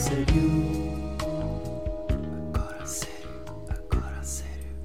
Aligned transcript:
sério. 0.00 0.50
Agora 2.48 2.86
sério, 2.86 3.44
agora 3.68 4.24
sério. 4.24 4.80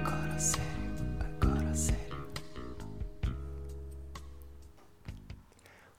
Agora 0.00 0.38
sério, 0.38 0.94
agora 1.20 1.74
sério. 1.74 2.26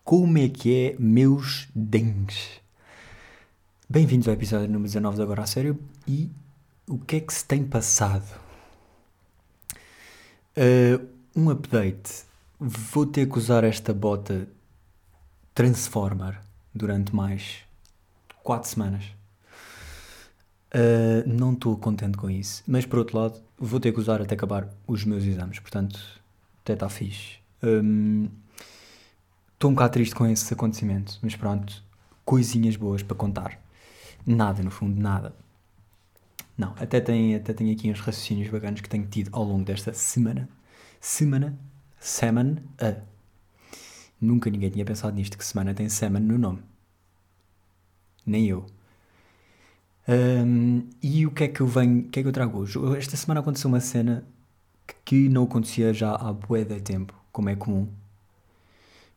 Como 0.03 0.37
é 0.39 0.49
que 0.49 0.75
é, 0.75 0.95
meus 0.97 1.67
dentes? 1.75 2.59
Bem-vindos 3.87 4.27
ao 4.27 4.33
episódio 4.33 4.65
número 4.65 4.85
19 4.85 5.15
de 5.15 5.21
Agora 5.21 5.43
a 5.43 5.47
Sério 5.47 5.79
e 6.07 6.31
o 6.87 6.97
que 6.97 7.17
é 7.17 7.19
que 7.19 7.33
se 7.33 7.45
tem 7.45 7.63
passado? 7.63 8.27
Uh, 10.57 11.07
um 11.35 11.51
update. 11.51 12.23
Vou 12.59 13.05
ter 13.05 13.29
que 13.29 13.37
usar 13.37 13.63
esta 13.63 13.93
bota 13.93 14.47
Transformer 15.59 16.39
durante 16.73 17.13
mais 17.13 17.57
4 18.43 18.69
semanas. 18.69 19.03
Uh, 20.73 21.27
não 21.27 21.51
estou 21.51 21.75
contente 21.75 22.17
com 22.17 22.29
isso, 22.29 22.63
mas 22.65 22.85
por 22.85 22.99
outro 22.99 23.19
lado, 23.19 23.41
vou 23.57 23.77
ter 23.77 23.91
que 23.91 23.99
usar 23.99 24.21
até 24.21 24.35
acabar 24.35 24.69
os 24.87 25.03
meus 25.03 25.25
exames, 25.25 25.59
portanto, 25.59 25.99
até 26.61 26.71
está 26.71 26.87
fixe. 26.87 27.39
Um, 27.61 28.29
Estou 29.53 29.69
um 29.69 29.73
bocado 29.73 29.91
triste 29.91 30.15
com 30.15 30.25
esse 30.27 30.53
acontecimento, 30.53 31.19
mas 31.21 31.35
pronto, 31.35 31.83
coisinhas 32.23 32.77
boas 32.77 33.03
para 33.03 33.17
contar. 33.17 33.61
Nada, 34.25 34.63
no 34.63 34.71
fundo, 34.71 34.97
nada. 34.97 35.35
Não, 36.57 36.73
até 36.79 37.01
tem, 37.01 37.35
até 37.35 37.51
tem 37.51 37.69
aqui 37.69 37.91
uns 37.91 37.99
raciocínios 37.99 38.49
bacanas 38.49 38.79
que 38.79 38.87
tenho 38.87 39.05
tido 39.07 39.29
ao 39.33 39.43
longo 39.43 39.65
desta 39.65 39.91
semana. 39.91 40.47
Semana, 41.01 41.59
semana, 41.99 42.63
a. 42.79 43.18
Nunca 44.21 44.49
ninguém 44.49 44.69
tinha 44.69 44.85
pensado 44.85 45.15
nisto, 45.15 45.37
que 45.37 45.45
semana 45.45 45.73
tem 45.73 45.89
semana 45.89 46.25
no 46.25 46.37
nome. 46.37 46.59
Nem 48.25 48.47
eu. 48.47 48.65
Um, 50.07 50.87
e 51.01 51.25
o 51.27 51.31
que 51.31 51.43
é 51.43 51.47
que 51.47 51.61
eu 51.61 51.67
venho, 51.67 51.99
o 52.01 52.09
que 52.09 52.19
é 52.19 52.23
que 52.23 52.27
eu 52.27 52.33
trago 52.33 52.57
hoje? 52.57 52.79
Esta 52.97 53.15
semana 53.15 53.41
aconteceu 53.41 53.69
uma 53.69 53.79
cena 53.79 54.25
que 55.05 55.29
não 55.29 55.43
acontecia 55.43 55.93
já 55.93 56.15
há 56.15 56.33
bué 56.33 56.63
de 56.63 56.81
tempo, 56.81 57.13
como 57.31 57.49
é 57.49 57.55
comum. 57.55 57.87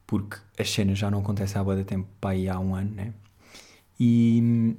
Porque 0.06 0.36
as 0.58 0.70
cenas 0.70 0.98
já 0.98 1.10
não 1.10 1.20
acontecem 1.20 1.60
há 1.60 1.64
bué 1.64 1.76
de 1.76 1.84
tempo, 1.84 2.06
para 2.20 2.30
aí 2.30 2.48
há 2.48 2.58
um 2.58 2.74
ano, 2.74 2.90
né? 2.94 3.14
E 3.98 4.76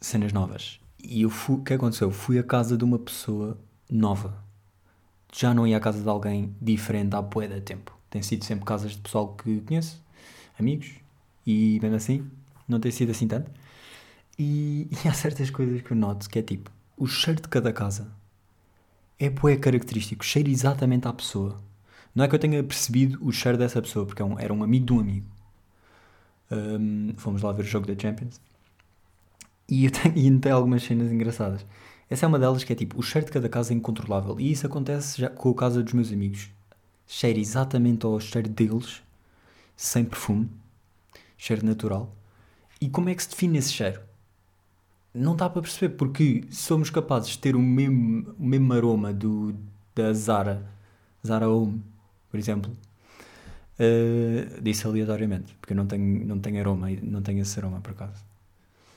cenas 0.00 0.32
novas. 0.32 0.80
E 1.02 1.22
eu 1.22 1.30
fui, 1.30 1.56
o 1.56 1.62
que 1.62 1.74
aconteceu? 1.74 2.10
Fui 2.10 2.38
à 2.38 2.42
casa 2.42 2.76
de 2.76 2.84
uma 2.84 2.98
pessoa 2.98 3.58
nova. 3.90 4.42
Já 5.32 5.52
não 5.52 5.66
ia 5.66 5.76
à 5.76 5.80
casa 5.80 6.02
de 6.02 6.08
alguém 6.08 6.54
diferente 6.60 7.14
há 7.14 7.22
bué 7.22 7.46
de 7.46 7.60
tempo. 7.60 7.96
Tem 8.12 8.20
sido 8.20 8.44
sempre 8.44 8.66
casas 8.66 8.92
de 8.92 8.98
pessoal 8.98 9.34
que 9.34 9.62
conheço, 9.62 9.98
amigos, 10.60 10.90
e 11.46 11.78
mesmo 11.80 11.96
assim, 11.96 12.30
não 12.68 12.78
tem 12.78 12.92
sido 12.92 13.10
assim 13.10 13.26
tanto. 13.26 13.50
E, 14.38 14.86
e 15.02 15.08
há 15.08 15.14
certas 15.14 15.48
coisas 15.48 15.80
que 15.80 15.92
eu 15.92 15.96
noto 15.96 16.28
que 16.28 16.38
é 16.38 16.42
tipo, 16.42 16.70
o 16.94 17.06
cheiro 17.06 17.40
de 17.40 17.48
cada 17.48 17.72
casa 17.72 18.12
é 19.18 19.30
bué 19.30 19.56
característico, 19.56 20.22
cheira 20.22 20.50
exatamente 20.50 21.08
à 21.08 21.12
pessoa. 21.12 21.58
Não 22.14 22.22
é 22.22 22.28
que 22.28 22.34
eu 22.34 22.38
tenha 22.38 22.62
percebido 22.62 23.18
o 23.24 23.32
cheiro 23.32 23.56
dessa 23.56 23.80
pessoa, 23.80 24.04
porque 24.04 24.22
é 24.22 24.26
era 24.40 24.52
um 24.52 24.62
amigo 24.62 24.84
de 24.84 24.92
um 24.92 25.00
amigo. 25.00 25.26
Um, 26.50 27.14
fomos 27.16 27.40
lá 27.40 27.50
ver 27.50 27.62
o 27.62 27.66
jogo 27.66 27.86
da 27.86 27.98
Champions. 27.98 28.38
E, 29.66 29.86
eu 29.86 29.90
tenho, 29.90 30.18
e 30.18 30.38
tem 30.38 30.52
algumas 30.52 30.82
cenas 30.82 31.10
engraçadas. 31.10 31.64
Essa 32.10 32.26
é 32.26 32.28
uma 32.28 32.38
delas 32.38 32.62
que 32.62 32.74
é 32.74 32.76
tipo, 32.76 32.98
o 33.00 33.02
cheiro 33.02 33.26
de 33.26 33.32
cada 33.32 33.48
casa 33.48 33.72
é 33.72 33.76
incontrolável. 33.76 34.38
E 34.38 34.50
isso 34.50 34.66
acontece 34.66 35.18
já 35.18 35.30
com 35.30 35.48
a 35.48 35.54
casa 35.54 35.82
dos 35.82 35.94
meus 35.94 36.12
amigos. 36.12 36.50
Cheira 37.14 37.38
exatamente 37.38 38.06
ao 38.06 38.18
cheiro 38.18 38.48
deles, 38.48 39.02
sem 39.76 40.02
perfume, 40.02 40.48
cheiro 41.36 41.64
natural. 41.64 42.10
E 42.80 42.88
como 42.88 43.10
é 43.10 43.14
que 43.14 43.22
se 43.22 43.28
define 43.28 43.58
esse 43.58 43.70
cheiro? 43.70 44.00
Não 45.12 45.36
dá 45.36 45.50
para 45.50 45.60
perceber, 45.60 45.94
porque 45.94 46.42
somos 46.50 46.88
capazes 46.88 47.32
de 47.32 47.38
ter 47.38 47.54
o 47.54 47.60
mesmo, 47.60 48.34
o 48.38 48.42
mesmo 48.42 48.72
aroma 48.72 49.12
do, 49.12 49.54
da 49.94 50.10
Zara, 50.14 50.66
Zara 51.24 51.50
Home, 51.50 51.82
por 52.30 52.40
exemplo. 52.40 52.72
Uh, 53.78 54.62
disse 54.62 54.86
aleatoriamente, 54.86 55.54
porque 55.60 55.74
eu 55.74 55.76
não 55.76 55.86
tenho, 55.86 56.26
não 56.26 56.38
tenho 56.38 56.60
aroma, 56.60 56.88
não 57.02 57.20
tenho 57.20 57.42
esse 57.42 57.58
aroma 57.58 57.78
por 57.82 57.90
acaso. 57.90 58.24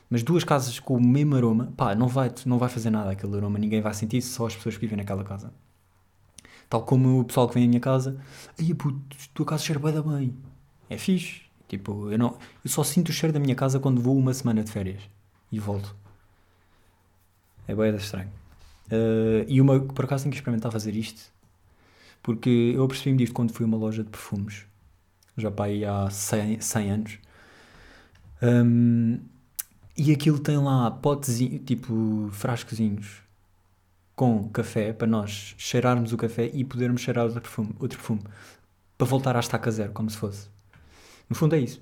Mas 0.09 0.23
duas 0.23 0.45
casas 0.45 0.79
com 0.79 0.95
o 0.95 1.05
mesmo 1.05 1.35
aroma, 1.35 1.73
pá, 1.75 1.93
não 1.93 2.07
vai, 2.07 2.33
não 2.45 2.57
vai 2.57 2.69
fazer 2.69 2.91
nada 2.91 3.11
aquele 3.11 3.35
aroma, 3.35 3.59
ninguém 3.59 3.81
vai 3.81 3.93
sentir, 3.93 4.21
só 4.21 4.47
as 4.47 4.55
pessoas 4.55 4.75
que 4.75 4.81
vivem 4.81 4.95
naquela 4.95 5.25
casa. 5.25 5.51
Tal 6.69 6.81
como 6.83 7.19
o 7.19 7.23
pessoal 7.23 7.47
que 7.47 7.53
vem 7.53 7.65
à 7.65 7.67
minha 7.67 7.79
casa, 7.79 8.17
ai 8.59 8.73
puto, 8.73 8.99
tua 9.33 9.45
casa 9.45 9.63
cheira 9.63 9.79
bem 9.79 9.93
da 9.93 10.01
bem. 10.01 10.35
É 10.89 10.97
fixe. 10.97 11.41
Tipo, 11.67 12.11
eu, 12.11 12.17
não, 12.17 12.37
eu 12.63 12.69
só 12.69 12.83
sinto 12.83 13.09
o 13.09 13.13
cheiro 13.13 13.33
da 13.33 13.39
minha 13.39 13.55
casa 13.55 13.79
quando 13.79 14.01
vou 14.01 14.17
uma 14.17 14.33
semana 14.33 14.63
de 14.63 14.71
férias 14.71 15.01
e 15.51 15.59
volto. 15.59 15.95
É 17.67 17.73
bem 17.73 17.95
estranho. 17.95 18.29
Uh, 18.87 19.45
e 19.47 19.59
uma, 19.59 19.79
por 19.79 20.05
acaso 20.05 20.23
tenho 20.23 20.31
que 20.31 20.37
experimentar 20.37 20.71
fazer 20.71 20.95
isto, 20.95 21.31
porque 22.21 22.73
eu 22.75 22.83
apercebi-me 22.83 23.17
disto 23.17 23.33
quando 23.33 23.51
fui 23.51 23.65
a 23.65 23.67
uma 23.67 23.77
loja 23.77 24.03
de 24.03 24.09
perfumes, 24.09 24.65
já 25.35 25.49
para 25.49 25.65
aí 25.65 25.83
há 25.83 26.09
100, 26.09 26.61
100 26.61 26.91
anos. 26.91 27.19
Um, 28.43 29.19
e 29.97 30.11
aquilo 30.11 30.37
tem 30.37 30.57
lá 30.57 30.91
potes, 30.91 31.39
tipo 31.65 32.29
frascozinhos 32.31 33.24
com 34.15 34.47
café 34.49 34.93
para 34.93 35.07
nós 35.07 35.55
cheirarmos 35.57 36.13
o 36.13 36.17
café 36.17 36.49
e 36.53 36.63
podermos 36.63 37.01
cheirar 37.01 37.25
outro 37.25 37.41
perfume, 37.41 37.75
outro 37.79 37.97
perfume 37.97 38.21
para 38.97 39.07
voltar 39.07 39.35
à 39.35 39.39
estaca 39.39 39.69
zero, 39.69 39.91
como 39.91 40.09
se 40.09 40.17
fosse. 40.17 40.47
No 41.29 41.35
fundo 41.35 41.55
é 41.55 41.59
isso. 41.59 41.81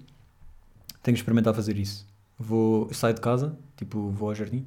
Tenho 1.03 1.15
que 1.15 1.19
experimentar 1.19 1.53
fazer 1.53 1.77
isso. 1.77 2.07
Vou, 2.39 2.91
saio 2.93 3.13
de 3.13 3.21
casa, 3.21 3.57
tipo, 3.77 4.09
vou 4.09 4.29
ao 4.29 4.35
jardim, 4.35 4.65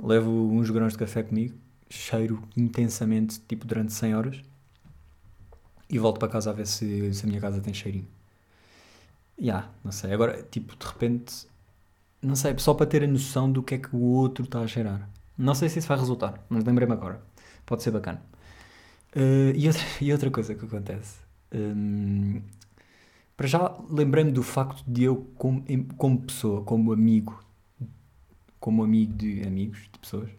levo 0.00 0.30
uns 0.30 0.70
grãos 0.70 0.92
de 0.92 0.98
café 0.98 1.22
comigo, 1.22 1.54
cheiro 1.90 2.42
intensamente, 2.56 3.40
tipo, 3.40 3.66
durante 3.66 3.92
100 3.92 4.14
horas 4.14 4.42
e 5.90 5.98
volto 5.98 6.18
para 6.18 6.28
casa 6.28 6.50
a 6.50 6.52
ver 6.52 6.66
se, 6.66 7.12
se 7.12 7.24
a 7.24 7.28
minha 7.28 7.40
casa 7.40 7.60
tem 7.60 7.74
cheirinho. 7.74 8.06
Ya, 9.36 9.44
yeah, 9.44 9.70
não 9.82 9.90
sei. 9.90 10.12
Agora, 10.12 10.42
tipo, 10.44 10.76
de 10.76 10.86
repente 10.86 11.46
não 12.24 12.34
sei, 12.34 12.58
só 12.58 12.72
para 12.72 12.86
ter 12.86 13.04
a 13.04 13.06
noção 13.06 13.52
do 13.52 13.62
que 13.62 13.74
é 13.74 13.78
que 13.78 13.94
o 13.94 14.00
outro 14.00 14.44
está 14.44 14.60
a 14.60 14.66
cheirar. 14.66 15.08
Não 15.36 15.54
sei 15.54 15.68
se 15.68 15.78
isso 15.78 15.88
vai 15.88 15.98
resultar, 15.98 16.44
mas 16.48 16.64
lembrei-me 16.64 16.92
agora. 16.92 17.20
Pode 17.66 17.82
ser 17.82 17.90
bacana. 17.90 18.22
Uh, 19.14 19.54
e, 19.54 19.66
outra, 19.66 19.82
e 20.00 20.12
outra 20.12 20.30
coisa 20.30 20.54
que 20.54 20.64
acontece. 20.64 21.18
Um, 21.52 22.40
para 23.36 23.46
já, 23.46 23.76
lembrei-me 23.90 24.30
do 24.30 24.42
facto 24.42 24.84
de 24.86 25.04
eu, 25.04 25.28
como, 25.36 25.64
como 25.96 26.20
pessoa, 26.20 26.62
como 26.62 26.92
amigo, 26.92 27.42
como 28.60 28.84
amigo 28.84 29.12
de 29.12 29.42
amigos, 29.46 29.88
de 29.92 29.98
pessoas, 29.98 30.30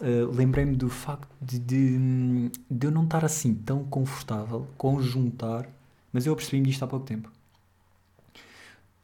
uh, 0.00 0.30
lembrei-me 0.34 0.76
do 0.76 0.88
facto 0.88 1.28
de, 1.40 1.58
de, 1.58 2.50
de 2.70 2.86
eu 2.86 2.90
não 2.90 3.04
estar 3.04 3.24
assim 3.24 3.54
tão 3.54 3.84
confortável 3.84 4.66
com 4.76 5.00
juntar, 5.00 5.68
mas 6.12 6.26
eu 6.26 6.32
apercebi-me 6.32 6.68
disto 6.68 6.84
há 6.84 6.88
pouco 6.88 7.06
tempo 7.06 7.30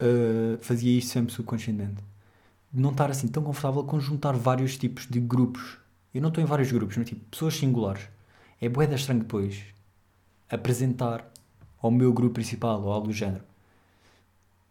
uh, 0.02 0.58
fazia 0.60 0.98
isto 0.98 1.10
sempre 1.10 1.32
subconscientemente. 1.32 2.02
Não 2.72 2.90
estar 2.90 3.10
assim 3.10 3.28
tão 3.28 3.42
confortável 3.42 3.84
com 3.84 4.00
juntar 4.00 4.32
vários 4.32 4.76
tipos 4.76 5.06
de 5.06 5.20
grupos. 5.20 5.78
Eu 6.14 6.22
não 6.22 6.28
estou 6.28 6.42
em 6.42 6.46
vários 6.46 6.70
grupos, 6.72 6.96
mas 6.96 7.08
tipo, 7.08 7.20
pessoas 7.30 7.54
singulares. 7.54 8.08
É 8.60 8.68
bué 8.68 8.86
da 8.86 8.94
estranho 8.94 9.20
depois 9.20 9.62
apresentar 10.48 11.30
ao 11.80 11.90
meu 11.90 12.12
grupo 12.12 12.34
principal 12.34 12.82
ou 12.82 12.92
algo 12.92 13.08
do 13.08 13.12
género. 13.12 13.44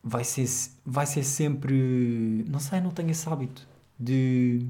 Vai 0.03 0.23
ser, 0.23 0.47
vai 0.85 1.05
ser 1.05 1.23
sempre. 1.23 2.45
Não 2.47 2.59
sei, 2.59 2.81
não 2.81 2.91
tenho 2.91 3.11
esse 3.11 3.27
hábito 3.29 3.67
de. 3.99 4.65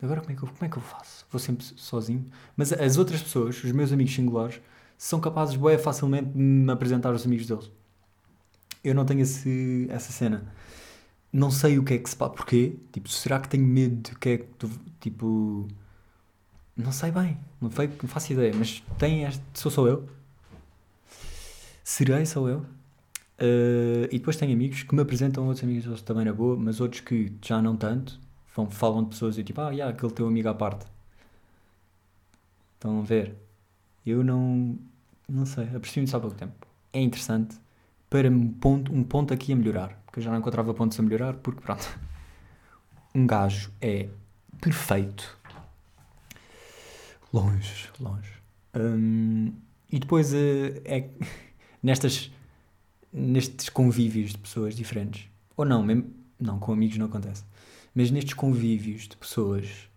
Agora 0.00 0.20
como 0.20 0.32
é, 0.32 0.36
que 0.36 0.42
eu, 0.44 0.48
como 0.48 0.64
é 0.64 0.68
que 0.68 0.76
eu 0.76 0.82
faço? 0.82 1.26
Vou 1.30 1.40
sempre 1.40 1.64
sozinho. 1.64 2.24
Mas 2.56 2.72
as 2.72 2.96
outras 2.96 3.20
pessoas, 3.20 3.62
os 3.64 3.72
meus 3.72 3.90
amigos 3.90 4.14
singulares, 4.14 4.60
são 4.96 5.20
capazes, 5.20 5.56
bué, 5.56 5.76
facilmente 5.76 6.28
de 6.28 6.38
me 6.38 6.70
apresentar 6.70 7.10
aos 7.10 7.26
amigos 7.26 7.46
deles 7.46 7.68
eu 8.82 8.94
não 8.94 9.04
tenho 9.04 9.20
esse, 9.20 9.86
essa 9.90 10.12
cena. 10.12 10.42
Não 11.32 11.50
sei 11.50 11.78
o 11.78 11.84
que 11.84 11.94
é 11.94 11.98
que 11.98 12.08
se 12.08 12.16
passa. 12.16 12.32
Porquê? 12.32 12.76
Tipo, 12.92 13.08
será 13.08 13.38
que 13.40 13.48
tenho 13.48 13.66
medo 13.66 14.10
de 14.10 14.16
que 14.18 14.28
é 14.30 14.38
que 14.38 14.46
tu. 14.58 14.70
Tipo. 15.00 15.68
Não 16.76 16.92
sei 16.92 17.10
bem. 17.10 17.38
Não, 17.60 17.70
foi, 17.70 17.88
não 17.88 18.08
faço 18.08 18.32
ideia. 18.32 18.52
Mas 18.54 18.82
tem 18.98 19.24
este. 19.24 19.42
Sou 19.54 19.70
só 19.70 19.86
eu. 19.86 20.08
Serei, 21.84 22.24
sou 22.26 22.48
eu. 22.48 22.58
Uh, 23.40 24.06
e 24.10 24.18
depois 24.18 24.36
tenho 24.36 24.52
amigos 24.52 24.82
que 24.82 24.94
me 24.94 25.02
apresentam 25.02 25.46
outros 25.46 25.62
amigos 25.62 26.02
também 26.02 26.24
na 26.24 26.32
boa, 26.32 26.56
mas 26.56 26.80
outros 26.80 27.00
que 27.00 27.32
já 27.42 27.62
não 27.62 27.76
tanto. 27.76 28.18
Falam 28.70 29.04
de 29.04 29.10
pessoas 29.10 29.38
e 29.38 29.44
tipo, 29.44 29.60
ah, 29.60 29.70
yeah, 29.70 29.94
aquele 29.94 30.12
teu 30.12 30.26
amigo 30.26 30.48
à 30.48 30.54
parte. 30.54 30.84
Estão 32.74 33.00
a 33.00 33.02
ver? 33.02 33.36
Eu 34.04 34.24
não. 34.24 34.76
Não 35.28 35.46
sei. 35.46 35.64
Aprecio-me 35.74 36.08
há 36.12 36.18
pouco 36.20 36.36
tempo. 36.36 36.66
É 36.92 37.00
interessante 37.00 37.56
para 38.10 38.28
um 38.28 38.48
ponto, 38.48 38.92
um 38.92 39.02
ponto 39.02 39.34
aqui 39.34 39.52
a 39.52 39.56
melhorar. 39.56 40.00
Porque 40.06 40.20
eu 40.20 40.24
já 40.24 40.30
não 40.30 40.38
encontrava 40.38 40.72
pontos 40.72 40.98
a 40.98 41.02
melhorar, 41.02 41.34
porque 41.34 41.60
pronto. 41.60 41.98
Um 43.14 43.26
gajo 43.26 43.70
é 43.80 44.08
perfeito. 44.60 45.36
Longe, 47.32 47.90
longe. 48.00 48.32
Um, 48.74 49.52
e 49.90 49.98
depois 49.98 50.32
uh, 50.32 50.80
é 50.84 51.08
nestas, 51.82 52.30
nestes 53.12 53.68
convívios 53.68 54.32
de 54.32 54.38
pessoas 54.38 54.74
diferentes, 54.74 55.28
ou 55.56 55.64
não, 55.64 55.82
mesmo, 55.82 56.10
não, 56.38 56.58
com 56.58 56.72
amigos 56.72 56.96
não 56.96 57.06
acontece, 57.06 57.44
mas 57.94 58.10
nestes 58.10 58.34
convívios 58.34 59.08
de 59.08 59.16
pessoas, 59.16 59.88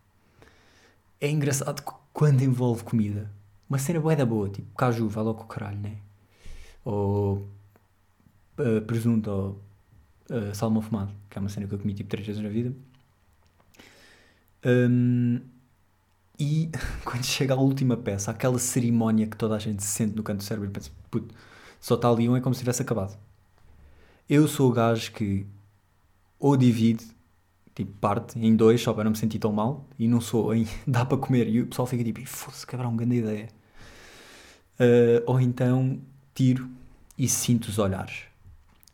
é 1.20 1.30
engraçado 1.30 1.84
quando 2.12 2.42
envolve 2.42 2.84
comida, 2.84 3.30
uma 3.70 3.78
cena 3.78 4.00
boa 4.00 4.16
da 4.16 4.26
boa, 4.26 4.50
tipo 4.50 4.74
caju, 4.76 5.08
vai 5.08 5.24
logo 5.24 5.44
o 5.44 5.48
caralho, 5.48 5.80
né? 5.80 5.98
Ou 6.84 7.48
uh, 8.58 8.82
presunto, 8.82 9.30
ou 9.30 9.62
uh, 10.30 10.54
salmão 10.56 10.82
fumado, 10.82 11.12
que 11.30 11.38
é 11.38 11.42
uma 11.42 11.50
cena 11.50 11.68
que 11.68 11.74
eu 11.74 11.80
comi 11.80 11.94
tipo 11.94 12.10
três 12.10 12.26
vezes 12.26 12.42
na 12.42 12.50
vida. 12.50 12.74
Um, 14.66 15.42
e 16.40 16.70
quando 17.06 17.24
chega 17.24 17.54
à 17.54 17.58
última 17.58 17.98
peça, 17.98 18.32
aquela 18.32 18.60
cerimónia 18.60 19.28
que 19.28 19.38
toda 19.38 19.56
a 19.56 19.60
gente 19.60 19.84
se 19.84 19.90
sente 19.90 20.16
no 20.16 20.24
canto 20.24 20.40
do 20.40 20.44
cérebro 20.44 20.70
e 20.70 20.72
pensa, 20.72 20.90
puto, 21.10 21.34
só 21.80 21.96
está 21.96 22.10
ali 22.10 22.28
um, 22.28 22.36
é 22.36 22.42
como 22.42 22.56
se 22.56 22.62
tivesse 22.62 22.82
acabado. 22.82 23.18
Eu 24.30 24.48
sou 24.48 24.70
o 24.70 24.74
gajo 24.74 25.12
que 25.12 25.46
ou 26.40 26.58
divide, 26.58 27.06
tipo, 27.76 27.92
parte 28.00 28.40
em 28.40 28.56
dois 28.56 28.82
só 28.82 28.94
para 28.94 29.04
não 29.04 29.12
me 29.12 29.18
sentir 29.18 29.40
tão 29.40 29.52
mal, 29.52 29.86
e 30.00 30.08
não 30.08 30.20
sou 30.20 30.54
em 30.56 30.68
dá 30.88 31.06
para 31.06 31.18
comer, 31.18 31.48
e 31.48 31.62
o 31.62 31.68
pessoal 31.68 31.86
fica 31.86 32.04
tipo, 32.04 32.26
foda-se, 32.26 32.66
cabrão, 32.66 32.96
grande 32.96 33.18
ideia. 33.18 33.50
Uh, 34.80 35.22
ou 35.28 35.40
então 35.40 36.02
tiro 36.34 36.68
e 37.18 37.28
sinto 37.28 37.66
os 37.68 37.78
olhares. 37.78 38.31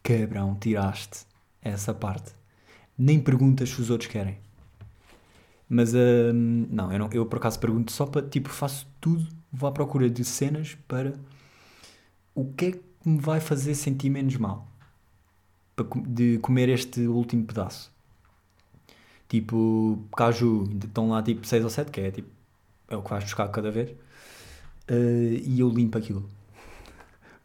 Cabrão, 0.08 0.56
tiraste 0.56 1.26
essa 1.62 1.94
parte. 1.94 2.32
Nem 2.98 3.20
perguntas 3.20 3.68
se 3.68 3.82
os 3.82 3.90
outros 3.90 4.10
querem. 4.10 4.38
Mas 5.68 5.94
uh, 5.94 6.32
não, 6.32 6.94
eu 6.94 7.00
não, 7.00 7.10
eu 7.12 7.26
por 7.26 7.40
acaso 7.40 7.60
pergunto 7.60 7.92
só 7.92 8.06
para 8.06 8.22
tipo, 8.26 8.48
faço 8.48 8.88
tudo, 9.02 9.28
vou 9.52 9.68
à 9.68 9.72
procura 9.74 10.10
de 10.10 10.24
cenas 10.24 10.78
para 10.88 11.14
o 12.34 12.46
que 12.54 12.66
é 12.66 12.72
que 12.72 12.82
me 13.04 13.20
vai 13.20 13.42
fazer 13.42 13.76
sentir 13.76 14.10
menos 14.10 14.38
mal 14.38 14.66
de 16.08 16.40
comer 16.40 16.70
este 16.70 17.02
último 17.02 17.44
pedaço. 17.44 17.92
Tipo, 19.28 20.00
caju, 20.16 20.70
estão 20.86 21.10
lá 21.10 21.22
tipo 21.22 21.46
6 21.46 21.66
ou 21.66 21.70
7, 21.70 21.92
que 21.92 22.00
é 22.00 22.12
tipo 22.12 22.30
é 22.88 22.96
o 22.96 23.02
que 23.02 23.10
vais 23.10 23.26
buscar 23.26 23.50
cada 23.50 23.70
vez. 23.70 23.90
Uh, 24.90 25.36
e 25.44 25.60
eu 25.60 25.68
limpo 25.68 25.98
aquilo. 25.98 26.37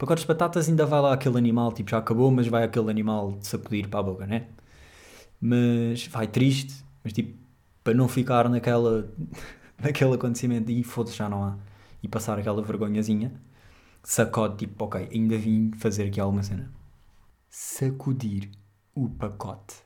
Pacotes 0.02 0.22
de 0.22 0.26
batatas 0.26 0.68
ainda 0.68 0.84
vai 0.84 1.00
lá 1.00 1.12
aquele 1.12 1.38
animal, 1.38 1.70
tipo 1.70 1.88
já 1.88 1.98
acabou, 1.98 2.28
mas 2.28 2.48
vai 2.48 2.64
aquele 2.64 2.90
animal 2.90 3.38
de 3.38 3.46
sacudir 3.46 3.86
para 3.86 4.00
a 4.00 4.02
boca, 4.02 4.26
né? 4.26 4.48
Mas 5.40 6.08
vai 6.08 6.26
triste, 6.26 6.84
mas 7.04 7.12
tipo, 7.12 7.38
para 7.84 7.94
não 7.94 8.08
ficar 8.08 8.48
naquela, 8.48 9.08
naquele 9.80 10.14
acontecimento 10.14 10.72
e 10.72 10.82
foda-se, 10.82 11.16
já 11.16 11.28
não 11.28 11.44
há. 11.44 11.58
E 12.02 12.08
passar 12.08 12.36
aquela 12.36 12.60
vergonhazinha, 12.60 13.32
sacode 14.02 14.56
tipo, 14.56 14.86
ok, 14.86 15.08
ainda 15.12 15.38
vim 15.38 15.70
fazer 15.76 16.08
aqui 16.08 16.18
alguma 16.18 16.42
cena. 16.42 16.68
Sacudir 17.48 18.50
o 18.96 19.08
pacote. 19.08 19.76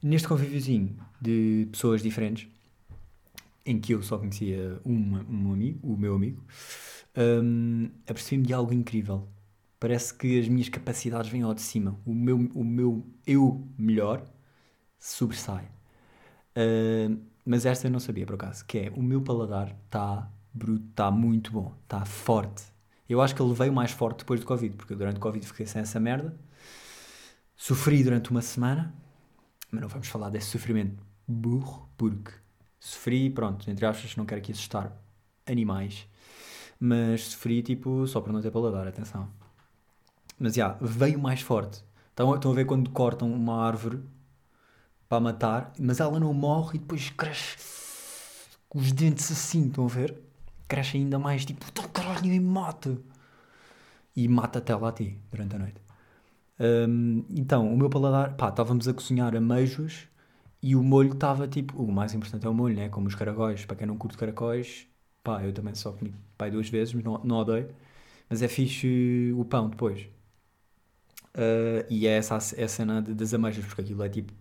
Neste 0.00 0.28
convíviozinho 0.28 0.96
de 1.20 1.66
pessoas 1.72 2.00
diferentes, 2.00 2.46
em 3.66 3.80
que 3.80 3.92
eu 3.92 4.02
só 4.04 4.18
conhecia 4.18 4.80
uma, 4.84 5.26
um 5.28 5.52
amigo, 5.52 5.80
o 5.82 5.96
meu 5.96 6.14
amigo, 6.14 6.44
um, 7.18 7.90
apercebi-me 8.06 8.46
de 8.46 8.54
algo 8.54 8.72
incrível. 8.72 9.28
Parece 9.80 10.14
que 10.14 10.38
as 10.38 10.48
minhas 10.48 10.68
capacidades 10.68 11.30
vêm 11.30 11.42
ao 11.42 11.54
de 11.54 11.62
cima. 11.62 11.98
O 12.06 12.14
meu, 12.14 12.36
o 12.54 12.64
meu 12.64 13.06
eu 13.26 13.66
melhor 13.76 14.24
sobressai. 14.98 15.68
Uh, 16.56 17.20
mas 17.44 17.64
esta 17.66 17.86
eu 17.86 17.90
não 17.90 18.00
sabia 18.00 18.26
por 18.26 18.34
acaso, 18.34 18.64
que 18.64 18.78
é 18.78 18.92
o 18.94 19.02
meu 19.02 19.22
paladar 19.22 19.74
está 19.84 20.30
bruto, 20.52 20.84
está 20.90 21.10
muito 21.10 21.52
bom, 21.52 21.74
está 21.82 22.04
forte. 22.04 22.62
Eu 23.08 23.22
acho 23.22 23.34
que 23.34 23.40
ele 23.40 23.54
veio 23.54 23.72
mais 23.72 23.90
forte 23.90 24.18
depois 24.18 24.40
do 24.40 24.46
Covid, 24.46 24.76
porque 24.76 24.94
durante 24.94 25.16
o 25.16 25.20
Covid 25.20 25.46
fiquei 25.46 25.66
sem 25.66 25.80
essa 25.80 25.98
merda. 25.98 26.36
Sofri 27.56 28.04
durante 28.04 28.30
uma 28.30 28.42
semana, 28.42 28.94
mas 29.70 29.80
não 29.80 29.88
vamos 29.88 30.08
falar 30.08 30.28
desse 30.30 30.46
sofrimento 30.46 31.02
burro, 31.26 31.88
porque 31.96 32.32
sofri, 32.78 33.30
pronto, 33.30 33.70
entre 33.70 33.86
aspas, 33.86 34.14
não 34.16 34.26
quero 34.26 34.40
aqui 34.40 34.52
assustar 34.52 34.92
animais, 35.46 36.06
mas 36.80 37.22
sofri 37.22 37.62
tipo 37.62 38.06
só 38.06 38.20
para 38.20 38.32
não 38.32 38.40
ter 38.40 38.50
paladar, 38.50 38.86
atenção. 38.86 39.28
Mas 40.38 40.54
já, 40.54 40.66
yeah, 40.66 40.78
veio 40.80 41.18
mais 41.18 41.40
forte. 41.40 41.82
Estão, 42.10 42.34
estão 42.34 42.52
a 42.52 42.54
ver 42.54 42.64
quando 42.64 42.90
cortam 42.90 43.32
uma 43.32 43.64
árvore 43.64 44.00
para 45.08 45.20
matar, 45.20 45.72
mas 45.78 46.00
ela 46.00 46.20
não 46.20 46.32
morre 46.34 46.76
e 46.76 46.78
depois 46.78 47.10
cresce 47.10 47.78
com 48.68 48.78
os 48.78 48.92
dentes 48.92 49.30
assim, 49.32 49.66
estão 49.66 49.86
a 49.86 49.88
ver? 49.88 50.16
Cresce 50.68 50.98
ainda 50.98 51.18
mais, 51.18 51.44
tipo, 51.44 51.64
oh, 51.78 51.88
caralho, 51.88 52.32
e 52.32 52.40
mata. 52.40 52.98
E 54.14 54.28
mata 54.28 54.58
até 54.58 54.74
lá 54.76 54.90
a 54.90 54.92
ti, 54.92 55.18
durante 55.30 55.56
a 55.56 55.58
noite. 55.58 55.80
Um, 56.60 57.24
então, 57.30 57.72
o 57.72 57.76
meu 57.76 57.88
paladar, 57.88 58.34
pá, 58.36 58.48
estávamos 58.48 58.86
a 58.88 58.92
cozinhar 58.92 59.34
ameijos 59.34 60.08
e 60.62 60.74
o 60.74 60.82
molho 60.82 61.12
estava 61.12 61.46
tipo, 61.46 61.80
o 61.82 61.90
mais 61.90 62.12
importante 62.14 62.46
é 62.46 62.48
o 62.48 62.54
molho, 62.54 62.74
né? 62.74 62.88
Como 62.88 63.06
os 63.06 63.14
caracóis. 63.14 63.64
Para 63.64 63.76
quem 63.76 63.86
não 63.86 63.96
curte 63.96 64.18
caracóis, 64.18 64.87
pá, 65.28 65.44
eu 65.44 65.52
também 65.52 65.74
só 65.74 65.92
comi 65.92 66.14
pá, 66.38 66.48
duas 66.48 66.68
vezes, 66.70 66.94
mas 66.94 67.04
não, 67.04 67.18
não 67.24 67.36
odeio. 67.38 67.68
Mas 68.30 68.42
é 68.42 68.48
fixe 68.48 69.32
o 69.36 69.44
pão 69.44 69.68
depois. 69.70 70.08
Uh, 71.34 71.84
e 71.90 72.06
é 72.06 72.16
essa 72.16 72.36
a 72.36 72.40
cena 72.68 73.00
das 73.02 73.32
ameijas, 73.34 73.64
porque 73.64 73.82
aquilo 73.82 74.02
é 74.02 74.08
tipo 74.08 74.32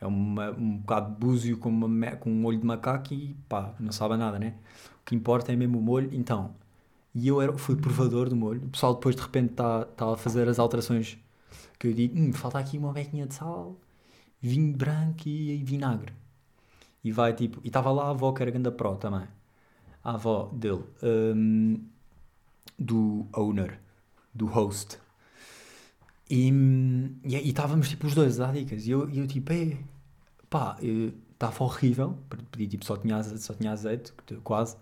é 0.00 0.06
uma, 0.06 0.50
um 0.52 0.78
bocado 0.78 1.12
de 1.14 1.18
búzio 1.20 1.58
com, 1.58 1.70
uma, 1.70 2.16
com 2.16 2.30
um 2.30 2.44
olho 2.44 2.58
de 2.58 2.66
macaco 2.66 3.14
e 3.14 3.34
pá, 3.48 3.74
não 3.80 3.92
sabe 3.92 4.16
nada, 4.16 4.38
né? 4.38 4.54
O 5.02 5.04
que 5.06 5.14
importa 5.14 5.52
é 5.52 5.56
mesmo 5.56 5.78
o 5.78 5.82
molho. 5.82 6.10
Então, 6.12 6.54
e 7.14 7.28
eu 7.28 7.40
era, 7.42 7.56
fui 7.58 7.76
provador 7.76 8.28
do 8.28 8.36
molho. 8.36 8.62
O 8.66 8.70
pessoal 8.70 8.94
depois 8.94 9.16
de 9.16 9.22
repente 9.22 9.52
está 9.52 9.84
tá 9.86 10.12
a 10.14 10.16
fazer 10.16 10.48
as 10.48 10.58
alterações 10.58 11.18
que 11.78 11.88
eu 11.88 11.92
digo, 11.94 12.18
hum, 12.18 12.32
falta 12.32 12.58
aqui 12.58 12.78
uma 12.78 12.92
bequinha 12.92 13.26
de 13.26 13.34
sal, 13.34 13.76
vinho 14.40 14.76
branco 14.76 15.28
e, 15.28 15.60
e 15.60 15.64
vinagre. 15.64 16.12
E 17.04 17.12
vai 17.12 17.32
tipo, 17.34 17.60
e 17.64 17.68
estava 17.68 17.90
lá 17.92 18.06
a 18.06 18.10
avó 18.10 18.32
que 18.32 18.42
era 18.42 18.50
grande 18.50 18.70
pro 18.72 18.96
também. 18.96 19.26
A 20.06 20.12
avó 20.12 20.48
dele, 20.52 20.84
um, 21.02 21.84
do 22.78 23.26
owner, 23.34 23.80
do 24.32 24.46
host. 24.46 24.98
E 26.30 26.48
estávamos 27.42 27.88
tipo 27.88 28.06
os 28.06 28.14
dois 28.14 28.38
a 28.38 28.46
dar 28.46 28.52
dicas. 28.52 28.86
E 28.86 28.92
eu, 28.92 29.10
eu 29.10 29.26
tipo, 29.26 29.52
é, 29.52 29.76
pá, 30.48 30.76
estava 31.32 31.64
horrível. 31.64 32.16
Pedi 32.52 32.68
tipo, 32.68 32.84
só 32.84 32.96
tinha, 32.96 33.20
só 33.20 33.52
tinha 33.52 33.72
azeite, 33.72 34.12
quase. 34.44 34.76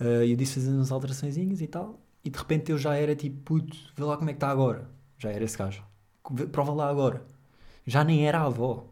Uh, 0.00 0.22
eu 0.22 0.36
disse 0.36 0.54
fazendo 0.54 0.76
umas 0.76 0.92
alterações 0.92 1.36
e 1.36 1.66
tal. 1.66 1.98
E 2.24 2.30
de 2.30 2.38
repente 2.38 2.70
eu 2.70 2.78
já 2.78 2.94
era 2.94 3.16
tipo, 3.16 3.36
puto, 3.40 3.76
vê 3.96 4.04
lá 4.04 4.16
como 4.16 4.30
é 4.30 4.34
que 4.34 4.36
está 4.36 4.50
agora. 4.50 4.88
Já 5.18 5.32
era 5.32 5.42
esse 5.42 5.58
gajo. 5.58 5.82
Prova 6.52 6.72
lá 6.72 6.88
agora. 6.88 7.26
Já 7.84 8.04
nem 8.04 8.24
era 8.24 8.38
a 8.38 8.44
avó. 8.44 8.86